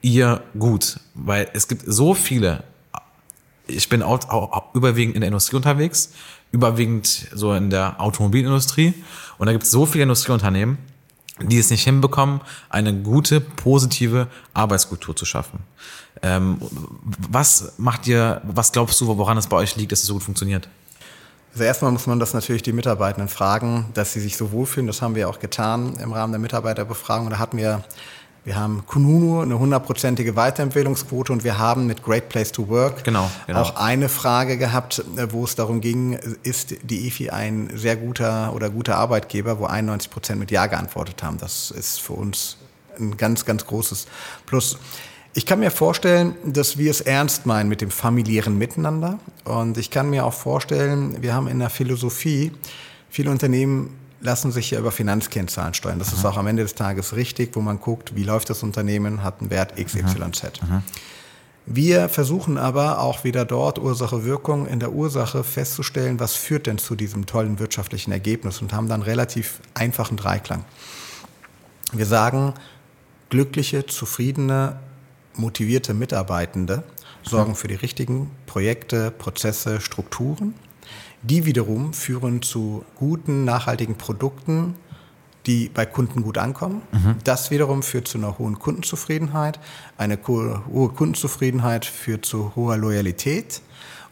[0.01, 1.01] ihr gut?
[1.15, 2.65] Weil es gibt so viele,
[3.67, 6.13] ich bin auch, auch überwiegend in der Industrie unterwegs,
[6.51, 8.95] überwiegend so in der Automobilindustrie
[9.39, 10.79] und da gibt es so viele Industrieunternehmen,
[11.41, 15.61] die es nicht hinbekommen, eine gute, positive Arbeitskultur zu schaffen.
[16.23, 16.59] Ähm,
[17.03, 20.23] was macht ihr, was glaubst du, woran es bei euch liegt, dass es so gut
[20.23, 20.69] funktioniert?
[21.53, 24.87] Also erstmal muss man das natürlich die Mitarbeitenden fragen, dass sie sich so wohlfühlen.
[24.87, 27.29] Das haben wir auch getan im Rahmen der Mitarbeiterbefragung.
[27.31, 27.85] Da hatten wir
[28.45, 33.31] wir haben Kununu, eine hundertprozentige Weiterempfehlungsquote und wir haben mit Great Place to Work genau,
[33.47, 33.61] genau.
[33.61, 38.69] auch eine Frage gehabt, wo es darum ging, ist die EFI ein sehr guter oder
[38.69, 41.39] guter Arbeitgeber, wo 91 Prozent mit Ja geantwortet haben.
[41.39, 42.57] Das ist für uns
[42.99, 44.09] ein ganz, ganz großes
[44.45, 44.77] Plus.
[45.35, 49.19] Ich kann mir vorstellen, dass wir es ernst meinen mit dem familiären Miteinander.
[49.45, 52.53] Und ich kann mir auch vorstellen, wir haben in der Philosophie
[53.09, 55.99] viele Unternehmen lassen sich ja über Finanzkennzahlen steuern.
[55.99, 56.17] Das Aha.
[56.17, 59.41] ist auch am Ende des Tages richtig, wo man guckt, wie läuft das Unternehmen, hat
[59.41, 60.63] einen Wert XYZ.
[60.63, 60.83] Aha.
[61.67, 66.97] Wir versuchen aber auch wieder dort Ursache-Wirkung in der Ursache festzustellen, was führt denn zu
[66.97, 70.65] diesem tollen wirtschaftlichen Ergebnis und haben dann relativ einfachen Dreiklang.
[71.93, 72.55] Wir sagen,
[73.31, 74.77] glückliche, zufriedene,
[75.37, 76.83] motivierte Mitarbeitende
[77.23, 80.55] sorgen für die richtigen Projekte, Prozesse, Strukturen
[81.23, 84.75] die wiederum führen zu guten, nachhaltigen Produkten,
[85.47, 86.83] die bei Kunden gut ankommen.
[86.93, 87.17] Mhm.
[87.25, 89.59] Das wiederum führt zu einer hohen Kundenzufriedenheit.
[89.97, 93.63] Eine hohe Kundenzufriedenheit führt zu hoher Loyalität.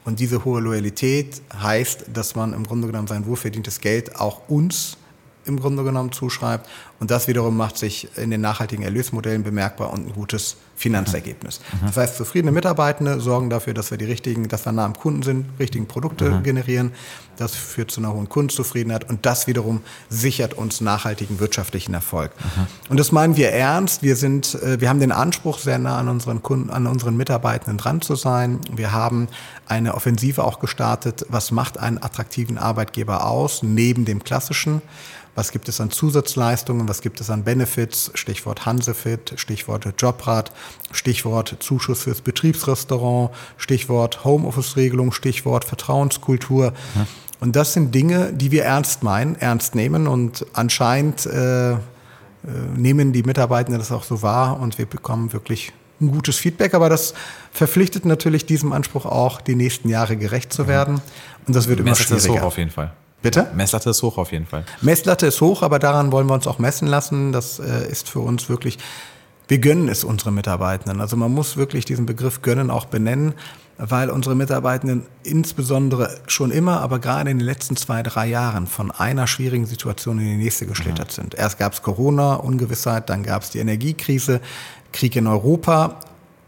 [0.04, 4.96] Und diese hohe Loyalität heißt, dass man im Grunde genommen sein wohlverdientes Geld auch uns
[5.44, 6.68] im Grunde genommen zuschreibt.
[7.00, 11.60] Und das wiederum macht sich in den nachhaltigen Erlösmodellen bemerkbar und ein gutes Finanzergebnis.
[11.60, 11.86] Mhm.
[11.88, 15.22] Das heißt, zufriedene Mitarbeitende sorgen dafür, dass wir die richtigen, dass wir nah am Kunden
[15.22, 16.42] sind, richtigen Produkte mhm.
[16.42, 16.92] generieren.
[17.36, 22.32] Das führt zu einer hohen Kundenzufriedenheit und das wiederum sichert uns nachhaltigen wirtschaftlichen Erfolg.
[22.38, 22.66] Mhm.
[22.88, 24.02] Und das meinen wir ernst.
[24.02, 27.76] Wir sind, äh, wir haben den Anspruch, sehr nah an unseren Kunden, an unseren Mitarbeitenden
[27.76, 28.60] dran zu sein.
[28.74, 29.28] Wir haben
[29.66, 31.26] eine Offensive auch gestartet.
[31.28, 34.80] Was macht einen attraktiven Arbeitgeber aus, neben dem klassischen?
[35.34, 36.88] Was gibt es an Zusatzleistungen?
[36.88, 38.10] Was gibt es an Benefits?
[38.14, 40.52] Stichwort Hansefit, Stichwort Jobrad,
[40.92, 46.72] Stichwort Zuschuss fürs Betriebsrestaurant, Stichwort Homeoffice-Regelung, Stichwort Vertrauenskultur.
[46.94, 47.06] Ja.
[47.40, 51.76] Und das sind Dinge, die wir ernst meinen, ernst nehmen und anscheinend äh, äh,
[52.76, 56.88] nehmen die Mitarbeitenden das auch so wahr und wir bekommen wirklich ein gutes Feedback, aber
[56.88, 57.14] das
[57.52, 61.00] verpflichtet natürlich diesem Anspruch auch, die nächsten Jahre gerecht zu werden.
[61.46, 62.16] Und das wird immer schwieriger.
[62.16, 62.92] Das hoch auf jeden Fall.
[63.22, 63.50] Bitte?
[63.54, 64.64] Messlatte ist hoch auf jeden Fall.
[64.80, 67.32] Messlatte ist hoch, aber daran wollen wir uns auch messen lassen.
[67.32, 68.78] Das äh, ist für uns wirklich,
[69.48, 71.00] wir gönnen es unseren Mitarbeitenden.
[71.00, 73.34] Also man muss wirklich diesen Begriff gönnen auch benennen,
[73.76, 78.90] weil unsere Mitarbeitenden insbesondere schon immer, aber gerade in den letzten zwei, drei Jahren von
[78.90, 81.22] einer schwierigen Situation in die nächste geschlittert ja.
[81.22, 81.34] sind.
[81.34, 84.40] Erst gab es Corona, Ungewissheit, dann gab es die Energiekrise,
[84.92, 86.00] Krieg in Europa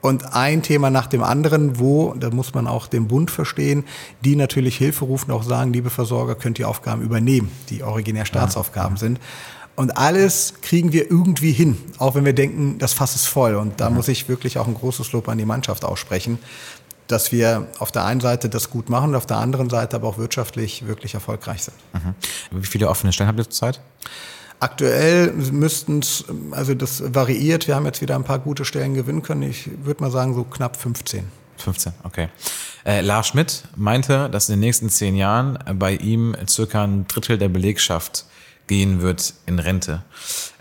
[0.02, 3.84] und ein Thema nach dem anderen, wo, da muss man auch den Bund verstehen,
[4.24, 8.96] die natürlich Hilfe rufen, auch sagen, liebe Versorger, könnt ihr Aufgaben übernehmen, die originär Staatsaufgaben
[8.96, 9.20] sind.
[9.76, 13.54] Und alles kriegen wir irgendwie hin, auch wenn wir denken, das Fass ist voll.
[13.54, 16.38] Und da muss ich wirklich auch ein großes Lob an die Mannschaft aussprechen,
[17.06, 20.18] dass wir auf der einen Seite das gut machen, auf der anderen Seite aber auch
[20.18, 21.76] wirtschaftlich wirklich erfolgreich sind.
[21.92, 22.60] Mhm.
[22.60, 23.80] Wie viele offene Stellen habt ihr zurzeit?
[24.62, 29.22] Aktuell müssten es, also das variiert, wir haben jetzt wieder ein paar gute Stellen gewinnen
[29.22, 29.42] können.
[29.42, 31.24] Ich würde mal sagen, so knapp 15.
[31.56, 32.28] 15, okay.
[32.86, 37.38] Äh, Lars Schmidt meinte, dass in den nächsten zehn Jahren bei ihm circa ein Drittel
[37.38, 38.24] der Belegschaft
[38.68, 40.04] gehen wird in Rente.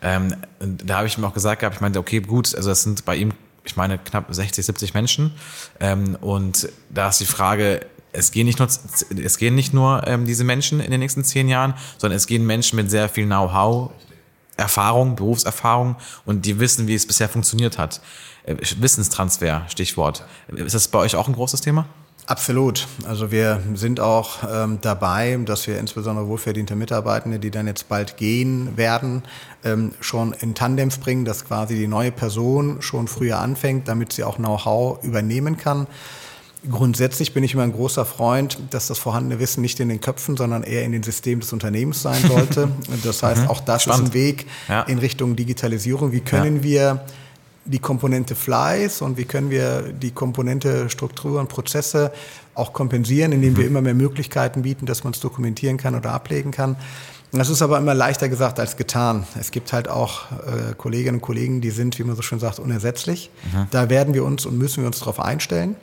[0.02, 3.06] Ähm, da habe ich ihm auch gesagt gehabt, ich meinte, okay, gut, also das sind
[3.06, 3.34] bei ihm,
[3.66, 5.32] ich meine, knapp 60, 70 Menschen.
[5.80, 10.26] Ähm, und da ist die Frage, es gehen nicht nur, es gehen nicht nur ähm,
[10.26, 13.92] diese Menschen in den nächsten zehn Jahren, sondern es gehen Menschen mit sehr viel Know-how,
[14.58, 15.96] Erfahrung, Berufserfahrung
[16.26, 18.02] und die wissen, wie es bisher funktioniert hat.
[18.44, 20.26] Äh, Wissenstransfer, Stichwort.
[20.48, 21.88] Ist das bei euch auch ein großes Thema?
[22.28, 22.88] Absolut.
[23.06, 28.16] Also wir sind auch ähm, dabei, dass wir insbesondere wohlverdiente Mitarbeitende, die dann jetzt bald
[28.16, 29.24] gehen werden,
[29.64, 34.24] ähm, schon in Tandems bringen, dass quasi die neue Person schon früher anfängt, damit sie
[34.24, 35.88] auch Know-how übernehmen kann.
[36.70, 40.38] Grundsätzlich bin ich immer ein großer Freund, dass das vorhandene Wissen nicht in den Köpfen,
[40.38, 42.70] sondern eher in den Systemen des Unternehmens sein sollte.
[43.04, 43.48] Das heißt, mhm.
[43.48, 44.10] auch das Spannend.
[44.10, 44.84] ist ein Weg ja.
[44.84, 46.12] in Richtung Digitalisierung.
[46.12, 46.64] Wie können ja.
[46.64, 47.06] wir
[47.66, 52.12] die Komponente Fleiß und wie können wir die Komponente Struktur und Prozesse
[52.54, 53.70] auch kompensieren, indem wir mhm.
[53.70, 56.76] immer mehr Möglichkeiten bieten, dass man es dokumentieren kann oder ablegen kann.
[57.32, 59.26] Das ist aber immer leichter gesagt als getan.
[59.40, 62.60] Es gibt halt auch äh, Kolleginnen und Kollegen, die sind, wie man so schön sagt,
[62.60, 63.30] unersetzlich.
[63.52, 63.68] Mhm.
[63.72, 65.76] Da werden wir uns und müssen wir uns darauf einstellen.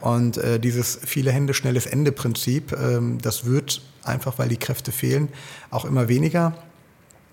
[0.00, 5.28] Und äh, dieses viele Hände, schnelles Ende-Prinzip, ähm, das wird einfach, weil die Kräfte fehlen,
[5.70, 6.54] auch immer weniger.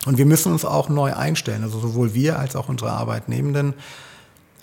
[0.05, 3.73] Und wir müssen uns auch neu einstellen, also sowohl wir als auch unsere Arbeitnehmenden,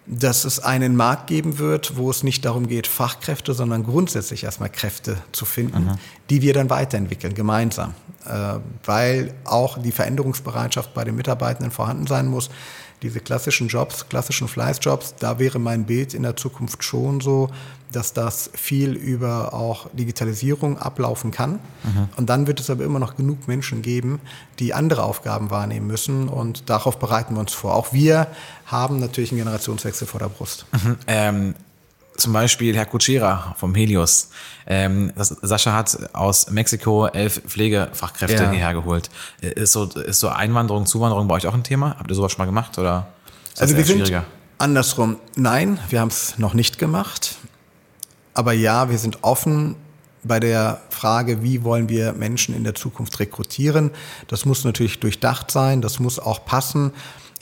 [0.06, 4.70] dass es einen Markt geben wird, wo es nicht darum geht, Fachkräfte, sondern grundsätzlich erstmal
[4.70, 5.98] Kräfte zu finden, mhm.
[6.30, 7.94] die wir dann weiterentwickeln, gemeinsam.
[8.26, 12.50] Äh, weil auch die Veränderungsbereitschaft bei den Mitarbeitenden vorhanden sein muss
[13.02, 17.50] diese klassischen Jobs, klassischen Fleißjobs, da wäre mein Bild in der Zukunft schon so,
[17.92, 21.52] dass das viel über auch Digitalisierung ablaufen kann.
[21.82, 22.08] Mhm.
[22.16, 24.20] Und dann wird es aber immer noch genug Menschen geben,
[24.58, 26.28] die andere Aufgaben wahrnehmen müssen.
[26.28, 27.74] Und darauf bereiten wir uns vor.
[27.74, 28.28] Auch wir
[28.66, 30.66] haben natürlich einen Generationswechsel vor der Brust.
[30.72, 30.96] Mhm.
[31.06, 31.54] Ähm
[32.20, 34.30] zum Beispiel Herr Kutschera vom Helios.
[34.66, 38.50] Ähm, das, Sascha hat aus Mexiko elf Pflegefachkräfte ja.
[38.50, 39.10] hierher geholt.
[39.40, 41.96] Ist so, ist so Einwanderung, Zuwanderung bei euch auch ein Thema?
[41.98, 43.08] Habt ihr sowas schon mal gemacht oder?
[43.58, 44.12] also wir sind
[44.58, 45.16] andersrum.
[45.36, 47.36] Nein, wir haben es noch nicht gemacht.
[48.34, 49.76] Aber ja, wir sind offen
[50.22, 53.90] bei der Frage, wie wollen wir Menschen in der Zukunft rekrutieren.
[54.28, 56.92] Das muss natürlich durchdacht sein, das muss auch passen.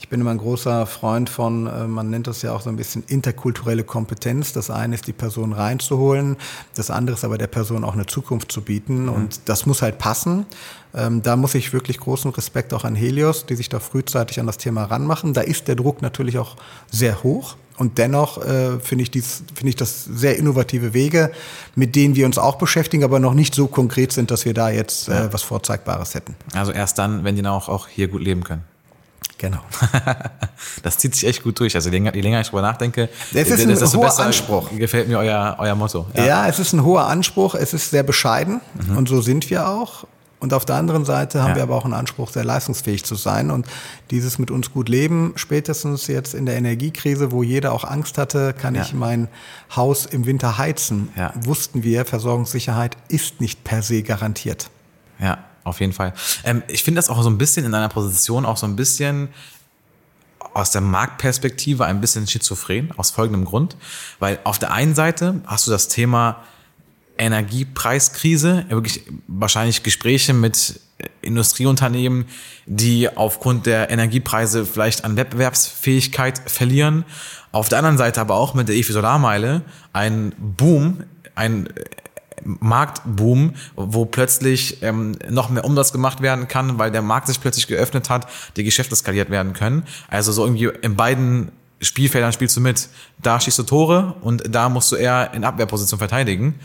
[0.01, 2.77] Ich bin immer ein großer Freund von, äh, man nennt das ja auch so ein
[2.77, 4.53] bisschen interkulturelle Kompetenz.
[4.53, 6.37] Das eine ist, die Person reinzuholen,
[6.77, 9.13] das andere ist aber der Person auch eine Zukunft zu bieten mhm.
[9.13, 10.47] und das muss halt passen.
[10.95, 14.47] Ähm, da muss ich wirklich großen Respekt auch an Helios, die sich da frühzeitig an
[14.47, 15.35] das Thema ranmachen.
[15.35, 16.57] Da ist der Druck natürlich auch
[16.91, 17.57] sehr hoch.
[17.77, 21.31] Und dennoch äh, finde ich, dies, finde ich das sehr innovative Wege,
[21.77, 24.71] mit denen wir uns auch beschäftigen, aber noch nicht so konkret sind, dass wir da
[24.71, 26.35] jetzt äh, was Vorzeigbares hätten.
[26.55, 28.65] Also erst dann, wenn die dann auch, auch hier gut leben können.
[29.39, 29.61] Genau.
[30.83, 31.75] das zieht sich echt gut durch.
[31.77, 34.71] Also je länger, je länger ich drüber nachdenke, es ist ein hoher besser Anspruch.
[34.77, 36.07] Gefällt mir euer, euer Motto.
[36.15, 36.27] Ja.
[36.27, 36.49] ja.
[36.49, 37.55] es ist ein hoher Anspruch.
[37.55, 38.97] Es ist sehr bescheiden mhm.
[38.97, 40.05] und so sind wir auch.
[40.41, 41.57] Und auf der anderen Seite haben ja.
[41.57, 43.67] wir aber auch einen Anspruch, sehr leistungsfähig zu sein und
[44.11, 45.33] dieses mit uns gut leben.
[45.35, 48.83] Spätestens jetzt in der Energiekrise, wo jeder auch Angst hatte, kann ja.
[48.83, 49.29] ich mein
[49.75, 51.09] Haus im Winter heizen.
[51.35, 54.71] Wussten wir, Versorgungssicherheit ist nicht per se garantiert.
[55.19, 55.39] Ja,
[55.69, 56.15] auf jeden Fall.
[56.45, 59.29] Ähm, ich finde das auch so ein bisschen in deiner Position auch so ein bisschen
[60.55, 63.77] aus der Marktperspektive ein bisschen schizophren, aus folgendem Grund.
[64.19, 66.43] Weil auf der einen Seite hast du das Thema
[67.17, 70.81] Energiepreiskrise, wirklich wahrscheinlich Gespräche mit
[71.23, 72.27] Industrieunternehmen,
[72.67, 77.05] die aufgrund der Energiepreise vielleicht an Wettbewerbsfähigkeit verlieren.
[77.53, 79.63] Auf der anderen Seite aber auch mit der EFI Solarmeile
[79.93, 81.05] ein Boom,
[81.35, 81.69] ein
[82.45, 87.67] Marktboom, wo plötzlich ähm, noch mehr Umsatz gemacht werden kann, weil der Markt sich plötzlich
[87.67, 89.85] geöffnet hat, die Geschäfte skaliert werden können.
[90.09, 92.89] Also so irgendwie in beiden Spielfeldern spielst du mit.
[93.23, 96.59] Da schießt du Tore und da musst du eher in Abwehrposition verteidigen.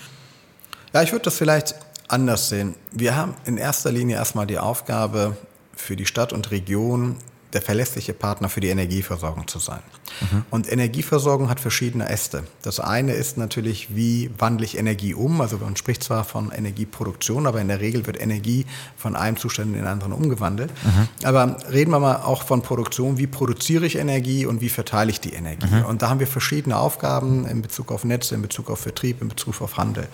[0.93, 1.75] Ja, ich würde das vielleicht
[2.07, 2.75] anders sehen.
[2.91, 5.37] Wir haben in erster Linie erstmal die Aufgabe,
[5.75, 7.17] für die Stadt und Region
[7.53, 9.81] der verlässliche Partner für die Energieversorgung zu sein.
[10.21, 10.45] Mhm.
[10.49, 12.43] Und Energieversorgung hat verschiedene Äste.
[12.61, 15.41] Das eine ist natürlich, wie wandle ich Energie um?
[15.41, 18.65] Also man spricht zwar von Energieproduktion, aber in der Regel wird Energie
[18.97, 20.71] von einem Zustand in den anderen umgewandelt.
[20.83, 21.07] Mhm.
[21.25, 23.17] Aber reden wir mal auch von Produktion.
[23.17, 25.67] Wie produziere ich Energie und wie verteile ich die Energie?
[25.67, 25.85] Mhm.
[25.85, 29.29] Und da haben wir verschiedene Aufgaben in Bezug auf Netze, in Bezug auf Vertrieb, in
[29.29, 30.07] Bezug auf Handel.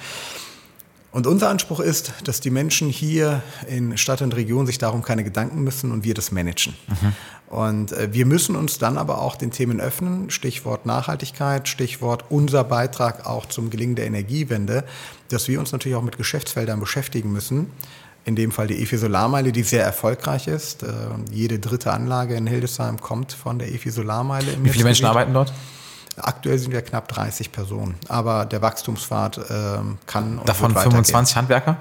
[1.12, 5.24] Und unser Anspruch ist, dass die Menschen hier in Stadt und Region sich darum keine
[5.24, 6.76] Gedanken müssen und wir das managen.
[6.88, 7.14] Mhm.
[7.50, 12.64] Und äh, wir müssen uns dann aber auch den Themen öffnen, Stichwort Nachhaltigkeit, Stichwort unser
[12.64, 14.84] Beitrag auch zum Gelingen der Energiewende,
[15.30, 17.72] dass wir uns natürlich auch mit Geschäftsfeldern beschäftigen müssen.
[18.26, 20.84] In dem Fall die EFI Solarmeile, die sehr erfolgreich ist.
[20.84, 20.90] Äh,
[21.32, 24.46] jede dritte Anlage in Hildesheim kommt von der EFI Solarmeile.
[24.62, 25.52] Wie viele Menschen arbeiten dort?
[26.22, 31.78] Aktuell sind wir knapp 30 Personen, aber der Wachstumspfad ähm, kann und Davon 25 Handwerker?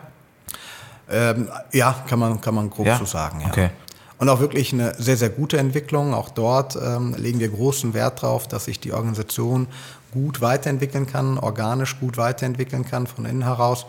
[1.11, 2.99] Ähm, ja, kann man, kann man grob ja?
[2.99, 3.41] so sagen.
[3.41, 3.49] Ja.
[3.49, 3.71] Okay.
[4.19, 6.13] Und auch wirklich eine sehr, sehr gute Entwicklung.
[6.13, 9.69] Auch dort ähm, legen wir großen Wert darauf, dass sich die Organisation
[10.13, 13.87] gut weiterentwickeln kann, organisch gut weiterentwickeln kann von innen heraus.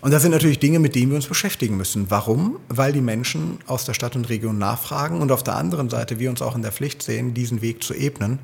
[0.00, 2.10] Und das sind natürlich Dinge, mit denen wir uns beschäftigen müssen.
[2.10, 2.60] Warum?
[2.68, 6.30] Weil die Menschen aus der Stadt und Region nachfragen und auf der anderen Seite wir
[6.30, 8.38] uns auch in der Pflicht sehen, diesen Weg zu ebnen.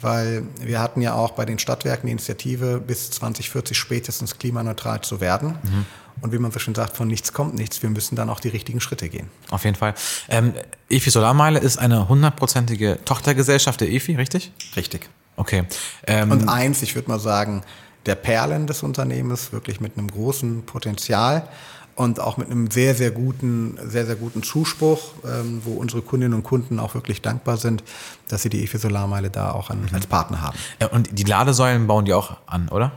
[0.00, 5.20] Weil wir hatten ja auch bei den Stadtwerken die Initiative, bis 2040 spätestens klimaneutral zu
[5.20, 5.58] werden.
[5.62, 5.86] Mhm.
[6.20, 7.82] Und wie man so schön sagt, von nichts kommt nichts.
[7.82, 9.28] Wir müssen dann auch die richtigen Schritte gehen.
[9.50, 9.94] Auf jeden Fall.
[10.28, 10.54] Ähm,
[10.88, 14.52] EFI Solarmeile ist eine hundertprozentige Tochtergesellschaft der EFI, richtig?
[14.76, 15.08] Richtig.
[15.36, 15.64] Okay.
[16.06, 17.62] Ähm, und eins, ich würde mal sagen,
[18.06, 21.48] der Perlen des Unternehmens, wirklich mit einem großen Potenzial
[21.96, 26.34] und auch mit einem sehr, sehr guten, sehr, sehr guten Zuspruch, ähm, wo unsere Kundinnen
[26.34, 27.84] und Kunden auch wirklich dankbar sind,
[28.28, 30.56] dass sie die EFI Solarmeile da auch an, als Partner haben.
[30.80, 32.92] Ja, und die Ladesäulen bauen die auch an, oder?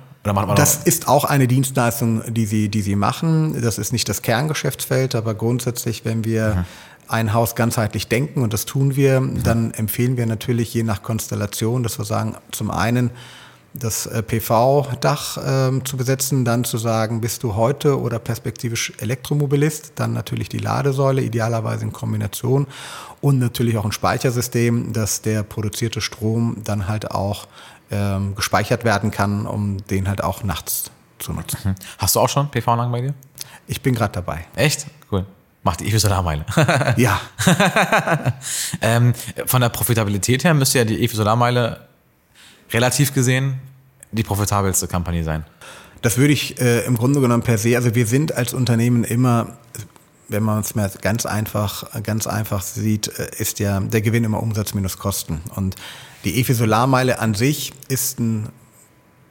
[0.56, 3.62] Das ist auch eine Dienstleistung, die sie, die sie machen.
[3.62, 6.66] Das ist nicht das Kerngeschäftsfeld, aber grundsätzlich, wenn wir mhm.
[7.08, 9.44] ein Haus ganzheitlich denken, und das tun wir, mhm.
[9.44, 13.12] dann empfehlen wir natürlich je nach Konstellation, dass wir sagen, zum einen,
[13.80, 19.94] das äh, PV-Dach ähm, zu besetzen, dann zu sagen, bist du heute oder perspektivisch Elektromobilist,
[19.96, 22.68] dann natürlich die Ladesäule, idealerweise in Kombination
[23.22, 27.48] und natürlich auch ein Speichersystem, dass der produzierte Strom dann halt auch
[27.92, 31.58] ähm, gespeichert werden kann, um den halt auch nachts zu nutzen.
[31.64, 31.76] Mhm.
[31.98, 33.14] Hast du auch schon PV-Anlagen bei dir?
[33.68, 34.46] Ich bin gerade dabei.
[34.56, 34.88] Echt?
[35.12, 35.26] Cool.
[35.64, 36.46] Macht die EFI Solarmeile.
[36.98, 37.20] ja.
[38.82, 39.14] ähm,
[39.46, 41.87] von der Profitabilität her müsste ja die EFI Solarmeile
[42.72, 43.60] relativ gesehen
[44.12, 45.46] die profitabelste Kampagne sein?
[46.02, 49.58] Das würde ich äh, im Grunde genommen per se, also wir sind als Unternehmen immer,
[50.30, 54.42] wenn man es mal ganz einfach, ganz einfach sieht, äh, ist ja der Gewinn immer
[54.42, 55.42] Umsatz minus Kosten.
[55.56, 55.76] Und
[56.24, 58.50] die EFI Solarmeile an sich ist ein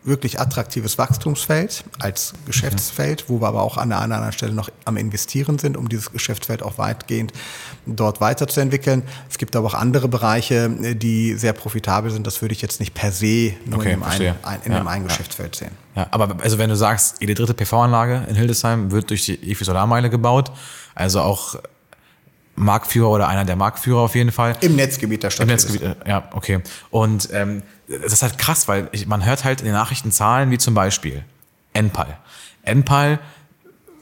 [0.06, 4.52] wirklich attraktives Wachstumsfeld als Geschäftsfeld, wo wir aber auch an der einen oder anderen Stelle
[4.52, 7.32] noch am Investieren sind, um dieses Geschäftsfeld auch weitgehend
[7.86, 9.02] dort weiterzuentwickeln.
[9.28, 12.26] Es gibt aber auch andere Bereiche, die sehr profitabel sind.
[12.26, 14.78] Das würde ich jetzt nicht per se nur okay, in, dem einen, ein, in ja,
[14.78, 15.72] einem einen Geschäftsfeld sehen.
[15.94, 19.64] Ja, aber also wenn du sagst, jede dritte PV-Anlage in Hildesheim wird durch die EFI
[19.64, 20.52] Solarmeile gebaut,
[20.94, 21.56] also auch
[22.56, 24.56] Marktführer oder einer der Marktführer auf jeden Fall.
[24.60, 25.44] Im Netzgebiet der Stadt.
[25.44, 26.60] Im Netzgebiet, ja, okay.
[26.90, 30.50] Und ähm, das ist halt krass, weil ich, man hört halt in den Nachrichten Zahlen
[30.50, 31.24] wie zum Beispiel
[31.72, 32.18] Enpal.
[32.62, 33.20] Enpal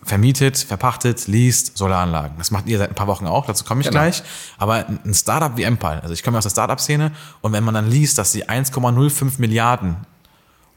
[0.05, 2.37] vermietet, verpachtet, liest Solaranlagen.
[2.39, 4.01] Das macht ihr seit ein paar Wochen auch, dazu komme ich genau.
[4.01, 4.23] gleich.
[4.59, 7.91] Aber ein Startup wie Enpal, also ich komme aus der Startup-Szene und wenn man dann
[7.91, 9.97] liest, dass sie 1,05 Milliarden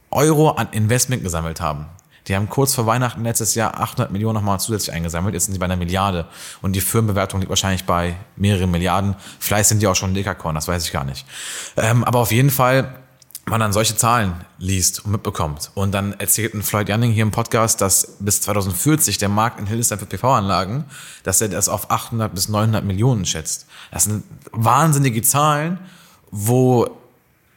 [0.09, 1.85] Euro an Investment gesammelt haben,
[2.27, 5.33] die haben kurz vor Weihnachten letztes Jahr 800 Millionen nochmal zusätzlich eingesammelt.
[5.33, 6.25] Jetzt sind sie bei einer Milliarde.
[6.61, 9.15] Und die Firmenbewertung liegt wahrscheinlich bei mehreren Milliarden.
[9.39, 11.25] Vielleicht sind die auch schon Dekakorn, das weiß ich gar nicht.
[11.77, 12.99] Ähm, aber auf jeden Fall,
[13.45, 15.71] man dann solche Zahlen liest und mitbekommt.
[15.73, 19.67] Und dann erzählt ein Floyd Janning hier im Podcast, dass bis 2040 der Markt in
[19.67, 20.83] Hildesheim für PV-Anlagen,
[21.23, 23.67] dass er das auf 800 bis 900 Millionen schätzt.
[23.91, 25.79] Das sind wahnsinnige Zahlen,
[26.29, 26.89] wo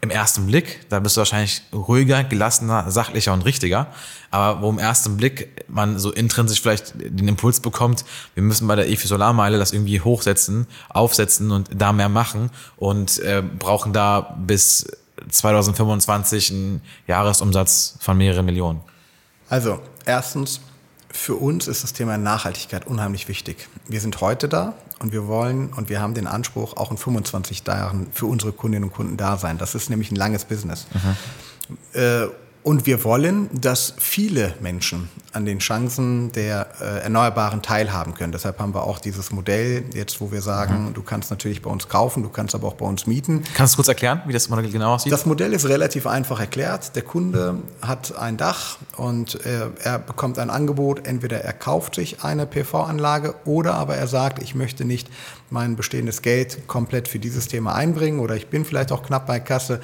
[0.03, 3.89] im ersten Blick, da bist du wahrscheinlich ruhiger, gelassener, sachlicher und richtiger,
[4.31, 8.77] aber wo im ersten Blick man so intrinsisch vielleicht den Impuls bekommt, wir müssen bei
[8.77, 14.37] der EFI Solarmeile das irgendwie hochsetzen, aufsetzen und da mehr machen und äh, brauchen da
[14.39, 14.87] bis
[15.29, 18.81] 2025 einen Jahresumsatz von mehreren Millionen.
[19.51, 20.61] Also, erstens,
[21.13, 23.69] für uns ist das Thema Nachhaltigkeit unheimlich wichtig.
[23.87, 27.67] Wir sind heute da und wir wollen und wir haben den Anspruch, auch in 25
[27.67, 29.59] Jahren für unsere Kundinnen und Kunden da sein.
[29.59, 30.87] Das ist nämlich ein langes Business.
[30.93, 32.01] Mhm.
[32.01, 32.27] Äh,
[32.63, 38.33] und wir wollen, dass viele Menschen an den Chancen der äh, Erneuerbaren teilhaben können.
[38.33, 40.95] Deshalb haben wir auch dieses Modell jetzt, wo wir sagen, mhm.
[40.95, 43.45] du kannst natürlich bei uns kaufen, du kannst aber auch bei uns mieten.
[43.55, 45.13] Kannst du kurz erklären, wie das Modell genau aussieht?
[45.13, 46.95] Das Modell ist relativ einfach erklärt.
[46.97, 51.07] Der Kunde hat ein Dach und äh, er bekommt ein Angebot.
[51.07, 55.09] Entweder er kauft sich eine PV-Anlage oder aber er sagt, ich möchte nicht
[55.49, 59.41] mein bestehendes Geld komplett für dieses Thema einbringen oder ich bin vielleicht auch knapp bei
[59.41, 59.81] Kasse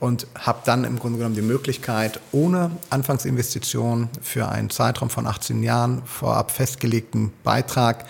[0.00, 5.62] und habe dann im Grunde genommen die Möglichkeit, ohne Anfangsinvestition für einen Zeitraum von 18
[5.62, 8.06] Jahren vorab festgelegten Beitrag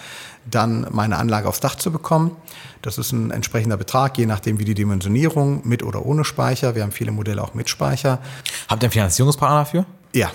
[0.51, 2.36] dann meine Anlage aufs Dach zu bekommen.
[2.82, 6.74] Das ist ein entsprechender Betrag, je nachdem wie die Dimensionierung, mit oder ohne Speicher.
[6.74, 8.20] Wir haben viele Modelle auch mit Speicher.
[8.68, 9.84] Habt ihr einen Finanzierungspartner dafür?
[10.14, 10.30] Ja.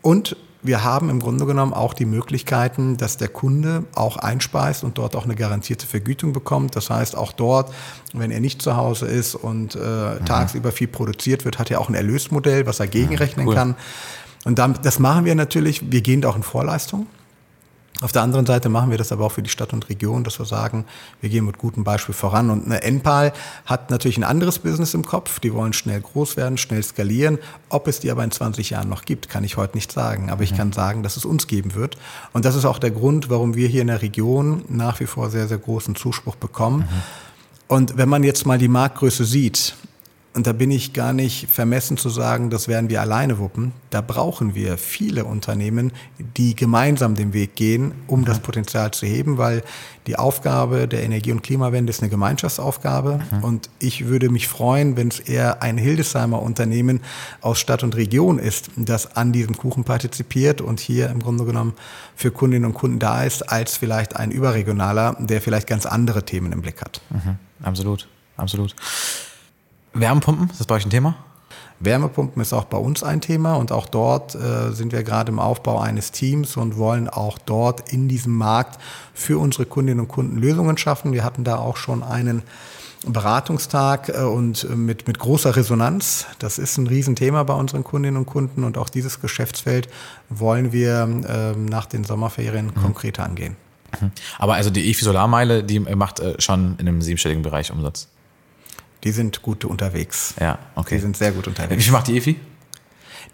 [0.00, 4.96] Und wir haben im Grunde genommen auch die Möglichkeiten, dass der Kunde auch einspeist und
[4.96, 6.76] dort auch eine garantierte Vergütung bekommt.
[6.76, 7.72] Das heißt, auch dort,
[8.12, 10.24] wenn er nicht zu Hause ist und äh, mhm.
[10.24, 13.54] tagsüber viel produziert wird, hat er auch ein Erlösmodell, was er gegenrechnen cool.
[13.54, 13.74] kann.
[14.44, 15.90] Und damit, das machen wir natürlich.
[15.90, 17.06] Wir gehen da auch in Vorleistung.
[18.02, 20.38] Auf der anderen Seite machen wir das aber auch für die Stadt und Region, dass
[20.38, 20.84] wir sagen,
[21.20, 22.50] wir gehen mit gutem Beispiel voran.
[22.50, 23.32] Und eine Enpal
[23.64, 25.38] hat natürlich ein anderes Business im Kopf.
[25.40, 27.38] Die wollen schnell groß werden, schnell skalieren.
[27.68, 30.30] Ob es die aber in 20 Jahren noch gibt, kann ich heute nicht sagen.
[30.30, 31.96] Aber ich kann sagen, dass es uns geben wird.
[32.32, 35.30] Und das ist auch der Grund, warum wir hier in der Region nach wie vor
[35.30, 36.80] sehr, sehr großen Zuspruch bekommen.
[36.80, 37.02] Mhm.
[37.68, 39.76] Und wenn man jetzt mal die Marktgröße sieht,
[40.34, 43.72] und da bin ich gar nicht vermessen zu sagen, das werden wir alleine wuppen.
[43.90, 45.92] Da brauchen wir viele Unternehmen,
[46.38, 49.62] die gemeinsam den Weg gehen, um das Potenzial zu heben, weil
[50.06, 53.20] die Aufgabe der Energie- und Klimawende ist eine Gemeinschaftsaufgabe.
[53.30, 53.44] Mhm.
[53.44, 57.00] Und ich würde mich freuen, wenn es eher ein Hildesheimer Unternehmen
[57.42, 61.74] aus Stadt und Region ist, das an diesem Kuchen partizipiert und hier im Grunde genommen
[62.16, 66.52] für Kundinnen und Kunden da ist, als vielleicht ein überregionaler, der vielleicht ganz andere Themen
[66.52, 67.02] im Blick hat.
[67.10, 67.36] Mhm.
[67.62, 68.08] Absolut,
[68.38, 68.74] absolut.
[69.94, 71.16] Wärmepumpen, ist das bei euch ein Thema?
[71.84, 75.38] Wärmepumpen ist auch bei uns ein Thema und auch dort äh, sind wir gerade im
[75.38, 78.80] Aufbau eines Teams und wollen auch dort in diesem Markt
[79.14, 81.12] für unsere Kundinnen und Kunden Lösungen schaffen.
[81.12, 82.42] Wir hatten da auch schon einen
[83.06, 86.26] Beratungstag äh, und äh, mit, mit großer Resonanz.
[86.38, 89.88] Das ist ein Riesenthema bei unseren Kundinnen und Kunden und auch dieses Geschäftsfeld
[90.28, 92.74] wollen wir äh, nach den Sommerferien mhm.
[92.74, 93.56] konkreter angehen.
[94.00, 94.12] Mhm.
[94.38, 98.08] Aber also die EFI Solarmeile, die macht äh, schon in einem siebenstelligen Bereich Umsatz.
[99.04, 100.34] Die sind gut unterwegs.
[100.40, 100.96] Ja, okay.
[100.96, 101.86] Die sind sehr gut unterwegs.
[101.86, 102.36] Wie macht die EFI?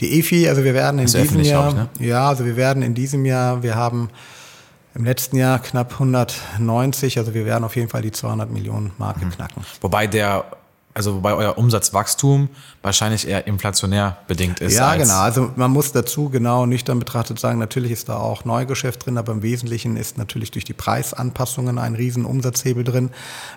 [0.00, 1.88] Die EFI, also wir werden in diesem Jahr, ich, ne?
[1.98, 4.10] ja, also wir werden in diesem Jahr, wir haben
[4.94, 9.24] im letzten Jahr knapp 190, also wir werden auf jeden Fall die 200 Millionen Marke
[9.24, 9.30] mhm.
[9.30, 9.64] knacken.
[9.80, 10.44] Wobei der
[10.94, 12.48] also wobei euer Umsatzwachstum
[12.82, 14.74] wahrscheinlich eher inflationär bedingt ist.
[14.74, 15.20] Ja, genau.
[15.20, 19.32] Also man muss dazu genau nüchtern betrachtet sagen, natürlich ist da auch Neugeschäft drin, aber
[19.32, 23.10] im Wesentlichen ist natürlich durch die Preisanpassungen ein riesen Umsatzhebel drin.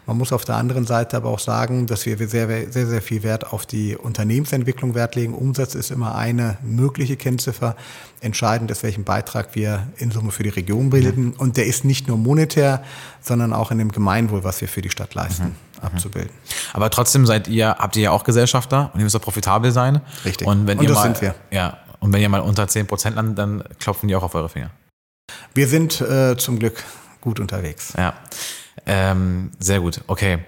[0.06, 3.24] Man muss auf der anderen Seite aber auch sagen, dass wir sehr, sehr, sehr viel
[3.24, 5.34] Wert auf die Unternehmensentwicklung Wert legen.
[5.34, 7.76] Umsatz ist immer eine mögliche Kennziffer.
[8.20, 11.24] Entscheidend ist, welchen Beitrag wir in Summe für die Region bilden.
[11.24, 11.34] Mhm.
[11.40, 12.84] Und der ist nicht nur monetär,
[13.20, 15.44] sondern auch in dem Gemeinwohl, was wir für die Stadt leisten.
[15.46, 16.32] Mhm abzubilden.
[16.74, 20.02] Aber trotzdem seid ihr, habt ihr ja auch Gesellschafter und ihr müsst auch profitabel sein.
[20.26, 20.48] Richtig.
[20.48, 21.36] Und wenn und ihr das mal, sind wir.
[21.52, 24.50] Ja, und wenn ihr mal unter 10 Prozent landet, dann klopfen die auch auf eure
[24.50, 24.72] Finger.
[25.54, 26.84] Wir sind äh, zum Glück
[27.22, 27.94] gut unterwegs.
[27.98, 28.14] Ja,
[28.86, 30.02] ähm, sehr gut.
[30.08, 30.40] Okay.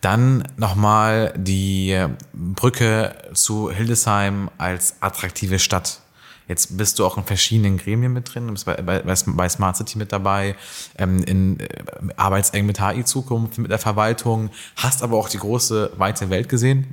[0.00, 6.02] Dann nochmal die Brücke zu Hildesheim als attraktive Stadt.
[6.48, 9.98] Jetzt bist du auch in verschiedenen Gremien mit drin, bist bei, bei, bei Smart City
[9.98, 10.56] mit dabei,
[10.96, 11.68] ähm, in, äh,
[12.16, 16.86] arbeitseng mit HI Zukunft, mit der Verwaltung, hast aber auch die große, weite Welt gesehen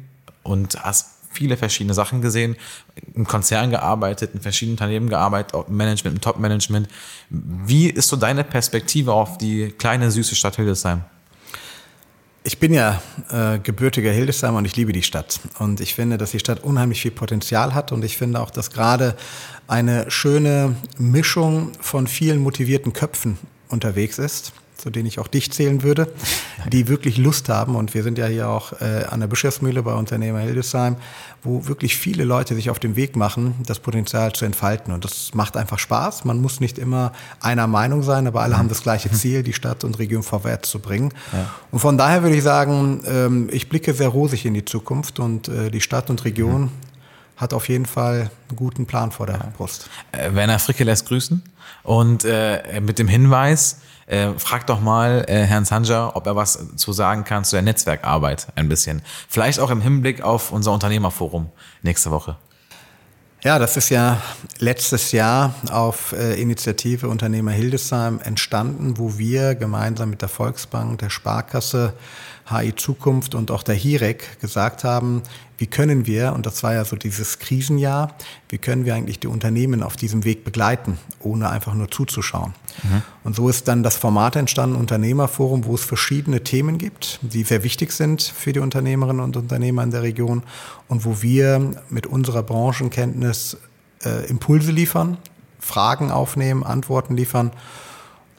[0.43, 2.55] und hast viele verschiedene Sachen gesehen,
[3.13, 6.87] im Konzern gearbeitet, in verschiedenen Unternehmen gearbeitet, auch im Management, im Top-Management.
[7.29, 11.03] Wie ist so deine Perspektive auf die kleine, süße Stadt Hildesheim?
[12.47, 15.39] Ich bin ja äh, gebürtiger Hildesheimer und ich liebe die Stadt.
[15.57, 17.91] Und ich finde, dass die Stadt unheimlich viel Potenzial hat.
[17.91, 19.15] Und ich finde auch, dass gerade
[19.67, 23.39] eine schöne Mischung von vielen motivierten Köpfen
[23.69, 26.07] unterwegs ist zu denen ich auch dich zählen würde,
[26.71, 27.75] die wirklich Lust haben.
[27.75, 30.97] Und wir sind ja hier auch äh, an der Bischofsmühle bei Unternehmer Hildesheim,
[31.43, 34.93] wo wirklich viele Leute sich auf den Weg machen, das Potenzial zu entfalten.
[34.93, 36.25] Und das macht einfach Spaß.
[36.25, 39.83] Man muss nicht immer einer Meinung sein, aber alle haben das gleiche Ziel, die Stadt
[39.83, 41.13] und Region vorwärts zu bringen.
[41.31, 41.49] Ja.
[41.71, 45.47] Und von daher würde ich sagen, ähm, ich blicke sehr rosig in die Zukunft und
[45.47, 46.69] äh, die Stadt und Region mhm.
[47.37, 49.89] Hat auf jeden Fall einen guten Plan vor der Brust.
[50.11, 51.43] Äh, Werner Fricke lässt grüßen
[51.83, 56.59] und äh, mit dem Hinweis, äh, frag doch mal äh, Herrn Sanja, ob er was
[56.75, 59.01] zu sagen kann zu der Netzwerkarbeit ein bisschen.
[59.27, 61.49] Vielleicht auch im Hinblick auf unser Unternehmerforum
[61.81, 62.37] nächste Woche.
[63.43, 64.19] Ja, das ist ja
[64.57, 71.11] letztes Jahr auf äh, Initiative Unternehmer Hildesheim entstanden, wo wir gemeinsam mit der Volksbank, der
[71.11, 71.93] Sparkasse,
[72.47, 75.23] HI Zukunft und auch der HIREC gesagt haben,
[75.57, 78.13] wie können wir, und das war ja so dieses Krisenjahr,
[78.49, 82.53] wie können wir eigentlich die Unternehmen auf diesem Weg begleiten, ohne einfach nur zuzuschauen.
[82.83, 83.01] Mhm.
[83.23, 87.63] Und so ist dann das Format entstanden, Unternehmerforum, wo es verschiedene Themen gibt, die sehr
[87.63, 90.43] wichtig sind für die Unternehmerinnen und Unternehmer in der Region
[90.87, 93.57] und wo wir mit unserer Branchenkenntnis
[94.03, 95.17] äh, Impulse liefern,
[95.59, 97.51] Fragen aufnehmen, Antworten liefern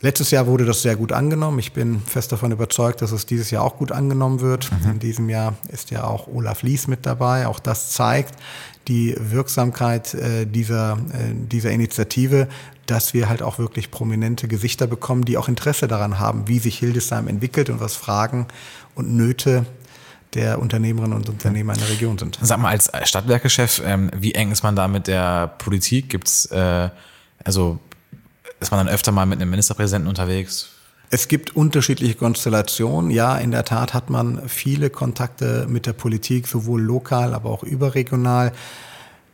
[0.07, 1.59] Letztes Jahr wurde das sehr gut angenommen.
[1.59, 4.71] Ich bin fest davon überzeugt, dass es dieses Jahr auch gut angenommen wird.
[4.71, 4.93] Mhm.
[4.93, 7.49] In diesem Jahr ist ja auch Olaf Lies mit dabei.
[7.49, 8.37] Auch das zeigt
[8.87, 12.47] die Wirksamkeit äh, dieser, äh, dieser Initiative,
[12.87, 16.79] dass wir halt auch wirklich prominente Gesichter bekommen, die auch Interesse daran haben, wie sich
[16.79, 18.47] Hildesheim entwickelt und was Fragen
[18.95, 19.67] und Nöte
[20.35, 22.39] der Unternehmerinnen und Unternehmer in der Region sind.
[22.41, 26.11] Sag mal, als Stadtwerkechef, ähm, wie eng ist man da mit der Politik?
[26.11, 26.91] Gibt's äh,
[27.43, 27.81] also
[28.61, 30.71] ist man dann öfter mal mit einem Ministerpräsidenten unterwegs?
[31.09, 33.11] Es gibt unterschiedliche Konstellationen.
[33.11, 37.63] Ja, in der Tat hat man viele Kontakte mit der Politik, sowohl lokal, aber auch
[37.63, 38.53] überregional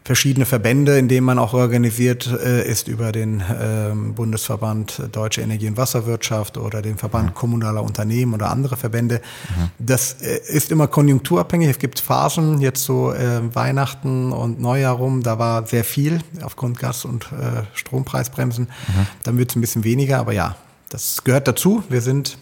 [0.05, 5.69] verschiedene Verbände, in denen man auch organisiert äh, ist über den ähm, Bundesverband Deutsche Energie-
[5.69, 7.35] und Wasserwirtschaft oder den Verband mhm.
[7.35, 9.21] kommunaler Unternehmen oder andere Verbände.
[9.49, 9.71] Mhm.
[9.79, 11.69] Das äh, ist immer konjunkturabhängig.
[11.69, 16.79] Es gibt Phasen, jetzt so äh, Weihnachten und Neujahr rum, da war sehr viel aufgrund
[16.79, 18.65] Gas- und äh, Strompreisbremsen.
[18.65, 19.07] Mhm.
[19.23, 20.57] Dann wird es ein bisschen weniger, aber ja,
[20.89, 21.85] das gehört dazu.
[21.89, 22.39] Wir sind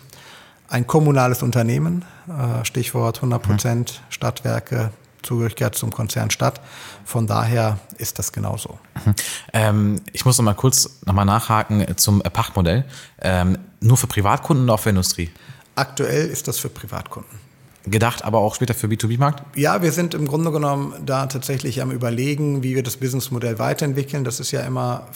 [0.69, 4.93] ein kommunales Unternehmen, äh, Stichwort 100 Prozent Stadtwerke,
[5.23, 6.61] Zugehörigkeit zum Konzern statt.
[7.05, 8.79] Von daher ist das genauso.
[9.05, 9.15] Mhm.
[9.53, 12.85] Ähm, ich muss noch mal kurz noch mal nachhaken zum Pachtmodell.
[13.21, 15.31] Ähm, nur für Privatkunden oder auch für Industrie?
[15.75, 17.39] Aktuell ist das für Privatkunden.
[17.87, 19.43] Gedacht, aber auch später für B2B-Markt?
[19.57, 24.23] Ja, wir sind im Grunde genommen da tatsächlich am Überlegen, wie wir das Businessmodell weiterentwickeln.
[24.23, 25.07] Das ist ja immer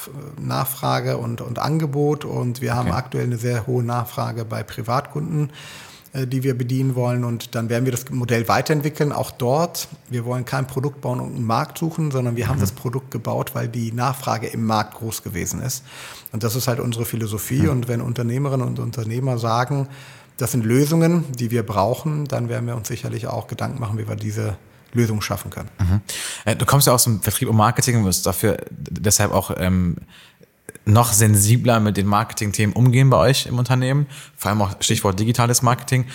[0.40, 2.96] Nachfrage und, und Angebot und wir haben okay.
[2.96, 5.52] aktuell eine sehr hohe Nachfrage bei Privatkunden äh,
[6.14, 7.24] die wir bedienen wollen.
[7.24, 9.12] Und dann werden wir das Modell weiterentwickeln.
[9.12, 12.62] Auch dort, wir wollen kein Produkt bauen und einen Markt suchen, sondern wir haben mhm.
[12.62, 15.84] das Produkt gebaut, weil die Nachfrage im Markt groß gewesen ist.
[16.32, 17.62] Und das ist halt unsere Philosophie.
[17.62, 17.70] Mhm.
[17.70, 19.88] Und wenn Unternehmerinnen und Unternehmer sagen,
[20.36, 24.08] das sind Lösungen, die wir brauchen, dann werden wir uns sicherlich auch Gedanken machen, wie
[24.08, 24.56] wir diese
[24.94, 25.68] Lösung schaffen können.
[25.78, 26.00] Mhm.
[26.44, 29.96] Äh, du kommst ja aus dem Vertrieb und Marketing und wirst dafür deshalb auch ähm,
[30.84, 34.06] noch sensibler mit den Marketing-Themen umgehen bei euch im Unternehmen.
[34.36, 36.06] Vor allem auch Stichwort digitales Marketing.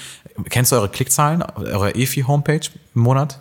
[0.50, 3.39] Kennst du eure Klickzahlen, eure EFI-Homepage im Monat?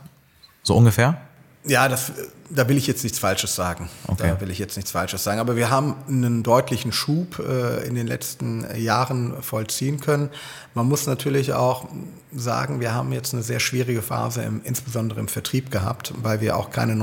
[0.62, 1.20] So ungefähr?
[1.64, 2.12] Ja, das,
[2.50, 3.90] da will ich jetzt nichts Falsches sagen.
[4.06, 4.28] Okay.
[4.28, 5.38] Da will ich jetzt nichts Falsches sagen.
[5.38, 10.30] Aber wir haben einen deutlichen Schub äh, in den letzten Jahren vollziehen können.
[10.74, 11.88] Man muss natürlich auch
[12.32, 16.56] sagen, wir haben jetzt eine sehr schwierige Phase, im, insbesondere im Vertrieb gehabt, weil wir
[16.56, 16.96] auch keine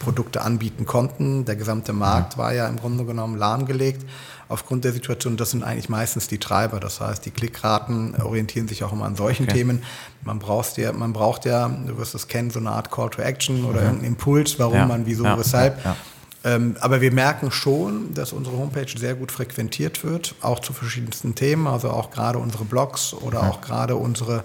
[0.00, 1.44] Neukundenprodukte anbieten konnten.
[1.44, 4.04] Der gesamte Markt war ja im Grunde genommen lahmgelegt
[4.48, 5.36] aufgrund der Situation.
[5.36, 6.80] Das sind eigentlich meistens die Treiber.
[6.80, 9.54] Das heißt, die Klickraten orientieren sich auch immer an solchen okay.
[9.58, 9.82] Themen.
[10.22, 13.22] Man braucht ja, man braucht ja, du wirst es kennen, so eine Art Call to
[13.22, 13.86] Action oder mhm.
[13.86, 14.86] irgendeinen Impuls, warum ja.
[14.86, 15.38] man, wieso, ja.
[15.38, 15.84] weshalb.
[15.84, 15.96] Ja.
[16.42, 21.34] Ähm, aber wir merken schon, dass unsere Homepage sehr gut frequentiert wird, auch zu verschiedensten
[21.34, 24.44] Themen, also auch gerade unsere Blogs oder auch gerade unsere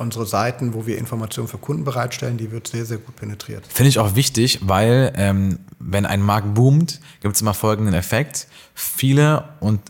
[0.00, 3.66] unsere Seiten, wo wir Informationen für Kunden bereitstellen, die wird sehr, sehr gut penetriert.
[3.68, 8.46] Finde ich auch wichtig, weil ähm, wenn ein Markt boomt, gibt es immer folgenden Effekt.
[8.74, 9.80] Viele und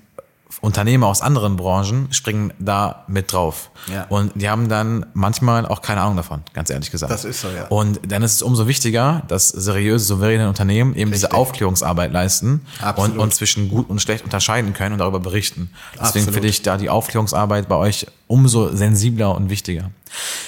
[0.60, 3.70] Unternehmer aus anderen Branchen springen da mit drauf.
[3.90, 4.04] Ja.
[4.10, 7.10] Und die haben dann manchmal auch keine Ahnung davon, ganz ehrlich gesagt.
[7.10, 7.66] Das ist so, ja.
[7.68, 11.28] Und dann ist es umso wichtiger, dass seriöse, souveräne Unternehmen eben Richtig.
[11.28, 15.70] diese Aufklärungsarbeit leisten und, und zwischen gut und schlecht unterscheiden können und darüber berichten.
[15.98, 19.90] Deswegen finde ich da die Aufklärungsarbeit bei euch umso sensibler und wichtiger.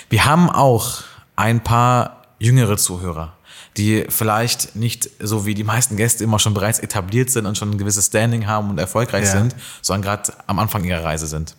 [0.09, 1.03] Wir haben auch
[1.37, 3.35] ein paar jüngere Zuhörer
[3.77, 7.71] die vielleicht nicht so wie die meisten Gäste immer schon bereits etabliert sind und schon
[7.71, 9.31] ein gewisses Standing haben und erfolgreich ja.
[9.31, 11.57] sind, sondern gerade am Anfang ihrer Reise sind.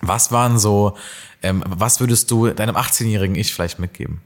[0.00, 0.96] Was waren so,
[1.42, 4.20] ähm, was würdest du deinem 18-jährigen Ich vielleicht mitgeben?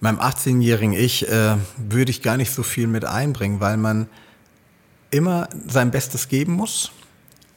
[0.00, 4.08] Meinem 18-jährigen Ich äh, würde ich gar nicht so viel mit einbringen, weil man
[5.10, 6.90] immer sein Bestes geben muss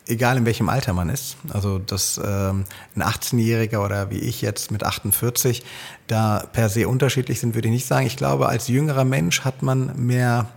[0.08, 4.72] egal in welchem Alter man ist, also dass ähm, ein 18-Jähriger oder wie ich jetzt
[4.72, 5.64] mit 48
[6.08, 8.06] da per se unterschiedlich sind, würde ich nicht sagen.
[8.06, 10.47] Ich glaube, als jüngerer Mensch hat man mehr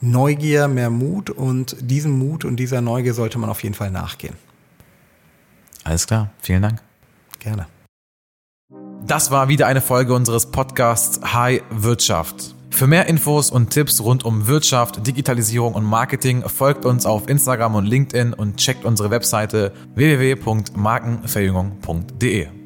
[0.00, 4.34] Neugier, mehr Mut und diesem Mut und dieser Neugier sollte man auf jeden Fall nachgehen.
[5.84, 6.82] Alles klar, vielen Dank.
[7.38, 7.66] Gerne.
[9.06, 12.55] Das war wieder eine Folge unseres Podcasts High Wirtschaft.
[12.70, 17.74] Für mehr Infos und Tipps rund um Wirtschaft, Digitalisierung und Marketing folgt uns auf Instagram
[17.76, 22.65] und LinkedIn und checkt unsere Webseite www.markenverjüngung.de.